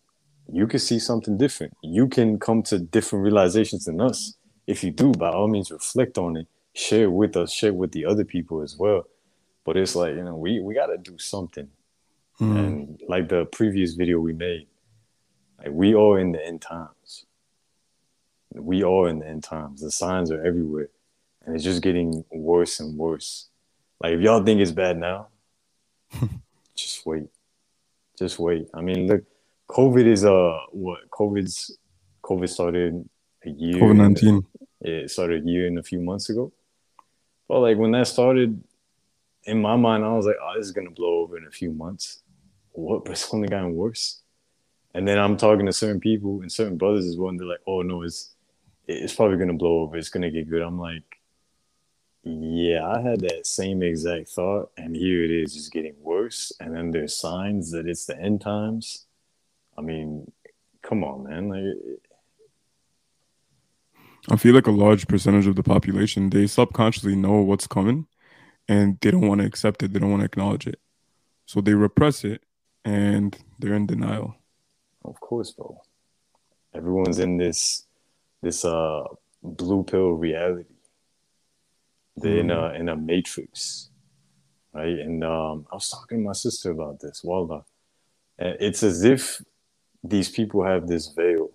you 0.50 0.66
can 0.66 0.80
see 0.80 0.98
something 0.98 1.36
different. 1.36 1.74
You 1.82 2.08
can 2.08 2.38
come 2.38 2.62
to 2.64 2.78
different 2.78 3.22
realizations 3.24 3.84
than 3.84 4.00
us. 4.00 4.34
If 4.68 4.84
you 4.84 4.90
do, 4.90 5.12
by 5.12 5.30
all 5.30 5.48
means, 5.48 5.70
reflect 5.70 6.18
on 6.18 6.36
it, 6.36 6.46
share 6.74 7.08
with 7.10 7.38
us, 7.38 7.50
share 7.50 7.72
with 7.72 7.92
the 7.92 8.04
other 8.04 8.22
people 8.22 8.60
as 8.60 8.76
well. 8.76 9.08
But 9.64 9.78
it's 9.78 9.96
like, 9.96 10.14
you 10.14 10.22
know, 10.22 10.36
we, 10.36 10.60
we 10.60 10.74
got 10.74 10.88
to 10.88 10.98
do 10.98 11.16
something. 11.16 11.68
Mm. 12.38 12.58
And 12.58 13.02
like 13.08 13.30
the 13.30 13.46
previous 13.46 13.94
video 13.94 14.20
we 14.20 14.34
made, 14.34 14.66
like 15.58 15.72
we 15.72 15.94
are 15.94 16.18
in 16.18 16.32
the 16.32 16.46
end 16.46 16.60
times. 16.60 17.24
We 18.54 18.82
are 18.82 19.08
in 19.08 19.20
the 19.20 19.26
end 19.26 19.42
times. 19.42 19.80
The 19.80 19.90
signs 19.90 20.30
are 20.30 20.44
everywhere. 20.44 20.90
And 21.46 21.54
it's 21.54 21.64
just 21.64 21.82
getting 21.82 22.26
worse 22.30 22.78
and 22.78 22.98
worse. 22.98 23.48
Like 24.00 24.12
if 24.12 24.20
y'all 24.20 24.44
think 24.44 24.60
it's 24.60 24.70
bad 24.70 24.98
now, 24.98 25.28
just 26.76 27.06
wait. 27.06 27.28
Just 28.18 28.38
wait. 28.38 28.68
I 28.74 28.82
mean, 28.82 29.06
look, 29.06 29.24
COVID 29.70 30.06
is 30.06 30.26
uh 30.26 30.58
what 30.72 31.08
COVID's 31.10 31.78
COVID 32.22 32.50
started 32.50 33.08
year. 33.48 33.74
COVID 33.74 33.96
nineteen. 33.96 34.46
It 34.80 35.10
started 35.10 35.44
a 35.44 35.46
year 35.48 35.66
and 35.66 35.78
a 35.78 35.82
few 35.82 36.00
months 36.00 36.30
ago. 36.30 36.52
But 37.48 37.60
like 37.60 37.78
when 37.78 37.90
that 37.92 38.06
started, 38.06 38.62
in 39.44 39.60
my 39.60 39.76
mind, 39.76 40.04
I 40.04 40.12
was 40.12 40.26
like, 40.26 40.36
oh, 40.40 40.54
this 40.56 40.66
is 40.66 40.72
gonna 40.72 40.90
blow 40.90 41.20
over 41.20 41.36
in 41.36 41.46
a 41.46 41.50
few 41.50 41.72
months. 41.72 42.22
What? 42.72 43.04
But 43.04 43.12
it's 43.12 43.32
only 43.32 43.48
gotten 43.48 43.74
worse. 43.74 44.22
And 44.94 45.06
then 45.06 45.18
I'm 45.18 45.36
talking 45.36 45.66
to 45.66 45.72
certain 45.72 46.00
people 46.00 46.40
and 46.40 46.50
certain 46.50 46.76
brothers 46.76 47.06
as 47.06 47.16
well, 47.16 47.28
and 47.28 47.38
they're 47.38 47.46
like, 47.46 47.60
oh 47.66 47.82
no, 47.82 48.02
it's 48.02 48.34
it's 48.86 49.14
probably 49.14 49.38
gonna 49.38 49.54
blow 49.54 49.80
over. 49.80 49.96
It's 49.96 50.08
gonna 50.08 50.30
get 50.30 50.48
good. 50.48 50.62
I'm 50.62 50.78
like, 50.78 51.02
yeah, 52.22 52.86
I 52.86 53.00
had 53.00 53.20
that 53.20 53.46
same 53.46 53.82
exact 53.82 54.28
thought, 54.28 54.70
and 54.76 54.94
here 54.96 55.24
it 55.24 55.30
is, 55.30 55.54
just 55.54 55.72
getting 55.72 55.94
worse. 56.00 56.52
And 56.60 56.74
then 56.74 56.90
there's 56.90 57.16
signs 57.16 57.70
that 57.72 57.86
it's 57.86 58.06
the 58.06 58.18
end 58.18 58.40
times 58.40 59.06
I 59.78 59.80
mean, 59.80 60.30
come 60.82 61.04
on, 61.04 61.24
man. 61.24 61.48
Like, 61.48 61.97
I 64.30 64.36
feel 64.36 64.54
like 64.54 64.66
a 64.66 64.72
large 64.72 65.08
percentage 65.08 65.46
of 65.46 65.56
the 65.56 65.62
population 65.62 66.30
they 66.30 66.46
subconsciously 66.46 67.16
know 67.16 67.40
what's 67.40 67.66
coming, 67.66 68.06
and 68.68 68.98
they 69.00 69.10
don't 69.10 69.26
want 69.26 69.40
to 69.40 69.46
accept 69.46 69.82
it. 69.82 69.92
They 69.92 70.00
don't 70.00 70.10
want 70.10 70.20
to 70.20 70.26
acknowledge 70.26 70.66
it, 70.66 70.80
so 71.46 71.60
they 71.60 71.74
repress 71.74 72.24
it, 72.24 72.42
and 72.84 73.36
they're 73.58 73.74
in 73.74 73.86
denial. 73.86 74.36
Of 75.04 75.20
course, 75.20 75.52
bro. 75.52 75.80
Everyone's 76.74 77.18
in 77.18 77.38
this 77.38 77.86
this 78.42 78.64
uh 78.64 79.04
blue 79.42 79.84
pill 79.84 80.10
reality. 80.12 80.74
They're 82.16 82.36
mm. 82.36 82.40
in 82.40 82.50
a 82.50 82.72
in 82.74 82.88
a 82.88 82.96
matrix, 82.96 83.90
right? 84.72 84.98
And 84.98 85.24
um, 85.24 85.66
I 85.70 85.76
was 85.76 85.88
talking 85.88 86.18
to 86.18 86.24
my 86.24 86.32
sister 86.32 86.70
about 86.70 87.00
this. 87.00 87.22
Wallah, 87.24 87.64
it's 88.38 88.82
as 88.82 89.04
if 89.04 89.40
these 90.04 90.28
people 90.28 90.64
have 90.64 90.86
this 90.86 91.08
veil, 91.08 91.50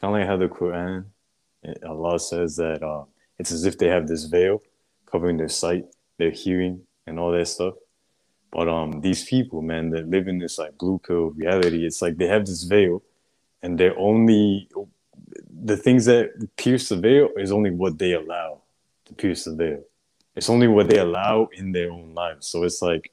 kind 0.00 0.14
of 0.14 0.20
like 0.20 0.26
how 0.26 0.36
the 0.36 0.48
Quran, 0.48 1.06
Allah 1.86 2.18
says 2.18 2.56
that 2.56 2.82
uh, 2.82 3.04
it's 3.38 3.52
as 3.52 3.64
if 3.64 3.78
they 3.78 3.88
have 3.88 4.08
this 4.08 4.24
veil 4.24 4.62
covering 5.06 5.36
their 5.36 5.48
sight, 5.48 5.86
their 6.18 6.30
hearing, 6.30 6.82
and 7.06 7.18
all 7.18 7.32
that 7.32 7.46
stuff. 7.46 7.74
But 8.50 8.68
um, 8.68 9.00
these 9.00 9.24
people, 9.24 9.62
man, 9.62 9.90
that 9.90 10.08
live 10.08 10.28
in 10.28 10.38
this 10.38 10.58
like 10.58 10.78
blue 10.78 10.98
pill 10.98 11.30
reality, 11.30 11.86
it's 11.86 12.02
like 12.02 12.16
they 12.16 12.26
have 12.26 12.46
this 12.46 12.64
veil, 12.64 13.02
and 13.62 13.78
they're 13.78 13.98
only 13.98 14.68
the 15.62 15.76
things 15.76 16.04
that 16.06 16.30
pierce 16.56 16.88
the 16.88 16.96
veil 16.96 17.30
is 17.36 17.52
only 17.52 17.70
what 17.70 17.98
they 17.98 18.12
allow 18.12 18.62
to 19.04 19.14
pierce 19.14 19.44
the 19.44 19.54
veil. 19.54 19.82
It's 20.36 20.48
only 20.48 20.68
what 20.68 20.88
they 20.88 20.98
allow 20.98 21.48
in 21.52 21.72
their 21.72 21.90
own 21.90 22.14
lives. 22.14 22.46
So 22.46 22.62
it's 22.62 22.80
like 22.80 23.10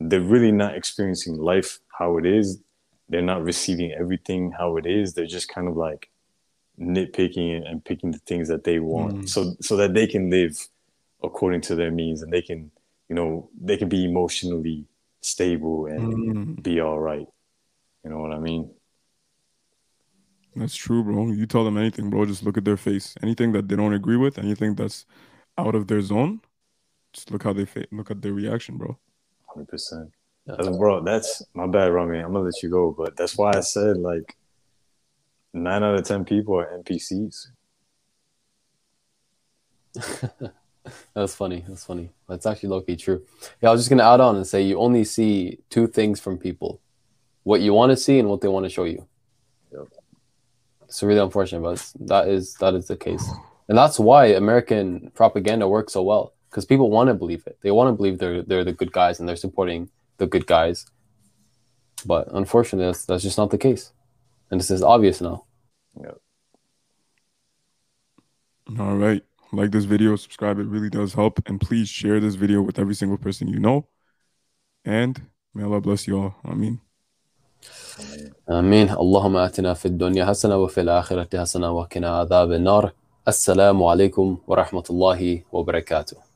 they're 0.00 0.20
really 0.20 0.52
not 0.52 0.74
experiencing 0.74 1.38
life 1.38 1.78
how 1.98 2.18
it 2.18 2.26
is 2.26 2.60
they're 3.08 3.22
not 3.22 3.42
receiving 3.42 3.92
everything 3.92 4.52
how 4.52 4.76
it 4.76 4.86
is. 4.86 5.14
They're 5.14 5.26
just 5.26 5.48
kind 5.48 5.68
of 5.68 5.76
like 5.76 6.10
nitpicking 6.80 7.68
and 7.68 7.84
picking 7.84 8.10
the 8.10 8.18
things 8.18 8.48
that 8.48 8.64
they 8.64 8.78
want, 8.78 9.14
mm. 9.14 9.28
so 9.28 9.54
so 9.60 9.76
that 9.76 9.94
they 9.94 10.06
can 10.06 10.30
live 10.30 10.68
according 11.22 11.60
to 11.62 11.74
their 11.74 11.90
means 11.90 12.22
and 12.22 12.32
they 12.32 12.42
can, 12.42 12.70
you 13.08 13.14
know, 13.14 13.48
they 13.60 13.76
can 13.76 13.88
be 13.88 14.04
emotionally 14.04 14.86
stable 15.20 15.86
and 15.86 16.14
mm. 16.14 16.62
be 16.62 16.80
all 16.80 16.98
right. 16.98 17.26
You 18.04 18.10
know 18.10 18.18
what 18.18 18.32
I 18.32 18.38
mean? 18.38 18.70
That's 20.54 20.74
true, 20.74 21.04
bro. 21.04 21.28
You 21.28 21.46
tell 21.46 21.64
them 21.64 21.76
anything, 21.76 22.10
bro. 22.10 22.26
Just 22.26 22.42
look 22.42 22.56
at 22.56 22.64
their 22.64 22.76
face. 22.76 23.14
Anything 23.22 23.52
that 23.52 23.68
they 23.68 23.76
don't 23.76 23.92
agree 23.92 24.16
with, 24.16 24.38
anything 24.38 24.74
that's 24.74 25.06
out 25.56 25.74
of 25.74 25.86
their 25.86 26.00
zone, 26.00 26.40
just 27.12 27.30
look 27.30 27.42
how 27.42 27.52
they 27.52 27.64
fa- 27.64 27.86
look 27.92 28.10
at 28.10 28.22
their 28.22 28.32
reaction, 28.32 28.76
bro. 28.76 28.98
Hundred 29.46 29.68
percent. 29.68 30.10
That's, 30.46 30.68
bro, 30.68 31.04
that's 31.04 31.42
my 31.52 31.66
bad, 31.66 31.92
Rami. 31.92 32.18
I'm 32.18 32.32
gonna 32.32 32.46
let 32.46 32.62
you 32.62 32.70
go, 32.70 32.94
but 32.96 33.16
that's 33.16 33.36
why 33.36 33.52
I 33.54 33.60
said 33.60 33.98
like 33.98 34.36
nine 35.52 35.82
out 35.82 35.94
of 35.94 36.04
ten 36.04 36.24
people 36.24 36.58
are 36.58 36.78
NPCs. 36.82 37.48
That's 41.14 41.34
funny. 41.34 41.64
That's 41.68 41.84
funny. 41.84 42.10
That's 42.28 42.46
actually 42.46 42.70
low 42.70 42.80
true. 42.80 43.24
Yeah, 43.60 43.68
I 43.68 43.72
was 43.72 43.80
just 43.80 43.90
gonna 43.90 44.04
add 44.04 44.20
on 44.20 44.36
and 44.36 44.46
say 44.46 44.62
you 44.62 44.78
only 44.78 45.04
see 45.04 45.58
two 45.70 45.86
things 45.86 46.20
from 46.20 46.38
people: 46.38 46.80
what 47.42 47.60
you 47.60 47.74
want 47.74 47.90
to 47.90 47.96
see 47.96 48.18
and 48.18 48.28
what 48.28 48.40
they 48.40 48.48
want 48.48 48.64
to 48.64 48.70
show 48.70 48.84
you. 48.84 49.06
Yep. 49.72 49.88
It's 50.84 51.02
really 51.02 51.20
unfortunate, 51.20 51.60
but 51.60 51.92
that 52.00 52.28
is 52.28 52.54
that 52.54 52.74
is 52.74 52.86
the 52.86 52.96
case, 52.96 53.28
and 53.68 53.76
that's 53.76 53.98
why 53.98 54.26
American 54.26 55.10
propaganda 55.14 55.68
works 55.68 55.92
so 55.92 56.02
well 56.02 56.34
because 56.50 56.64
people 56.64 56.90
want 56.90 57.08
to 57.08 57.14
believe 57.14 57.46
it. 57.46 57.58
They 57.62 57.70
want 57.70 57.88
to 57.88 57.92
believe 57.92 58.18
they're 58.18 58.42
they're 58.42 58.64
the 58.64 58.72
good 58.72 58.92
guys 58.92 59.20
and 59.20 59.28
they're 59.28 59.36
supporting 59.36 59.90
the 60.16 60.26
good 60.26 60.46
guys. 60.46 60.86
But 62.06 62.28
unfortunately, 62.32 62.86
that's, 62.86 63.04
that's 63.06 63.22
just 63.24 63.38
not 63.38 63.50
the 63.50 63.58
case, 63.58 63.92
and 64.51 64.59
this 64.59 64.71
is 64.71 64.81
obvious 64.83 65.21
now. 65.21 65.45
Yep. 66.01 66.17
All 68.79 68.95
right. 68.95 69.23
Like 69.51 69.71
this 69.71 69.85
video, 69.85 70.15
subscribe. 70.15 70.59
It 70.59 70.67
really 70.67 70.89
does 70.89 71.13
help. 71.13 71.39
And 71.47 71.59
please 71.61 71.89
share 71.89 72.19
this 72.19 72.35
video 72.35 72.61
with 72.61 72.79
every 72.79 72.95
single 72.95 73.17
person 73.17 73.47
you 73.47 73.59
know. 73.59 73.87
And 74.85 75.21
may 75.53 75.63
Allah 75.63 75.81
bless 75.81 76.07
you 76.07 76.17
all. 76.17 76.35
I 76.45 76.53
mean. 76.53 76.79
آمين 78.49 78.89
اللهم 78.89 79.37
آتنا 79.37 79.73
في 79.73 79.85
الدنيا 79.85 80.25
حسنة 80.25 80.57
وفي 80.57 80.81
الآخرة 80.81 81.41
حسنة 81.41 81.71
وقنا 81.71 82.17
عذاب 82.17 82.51
النار 82.51 82.93
السلام 83.27 83.83
عليكم 83.83 84.37
ورحمة 84.47 84.83
الله 84.89 85.43
وبركاته 85.51 86.26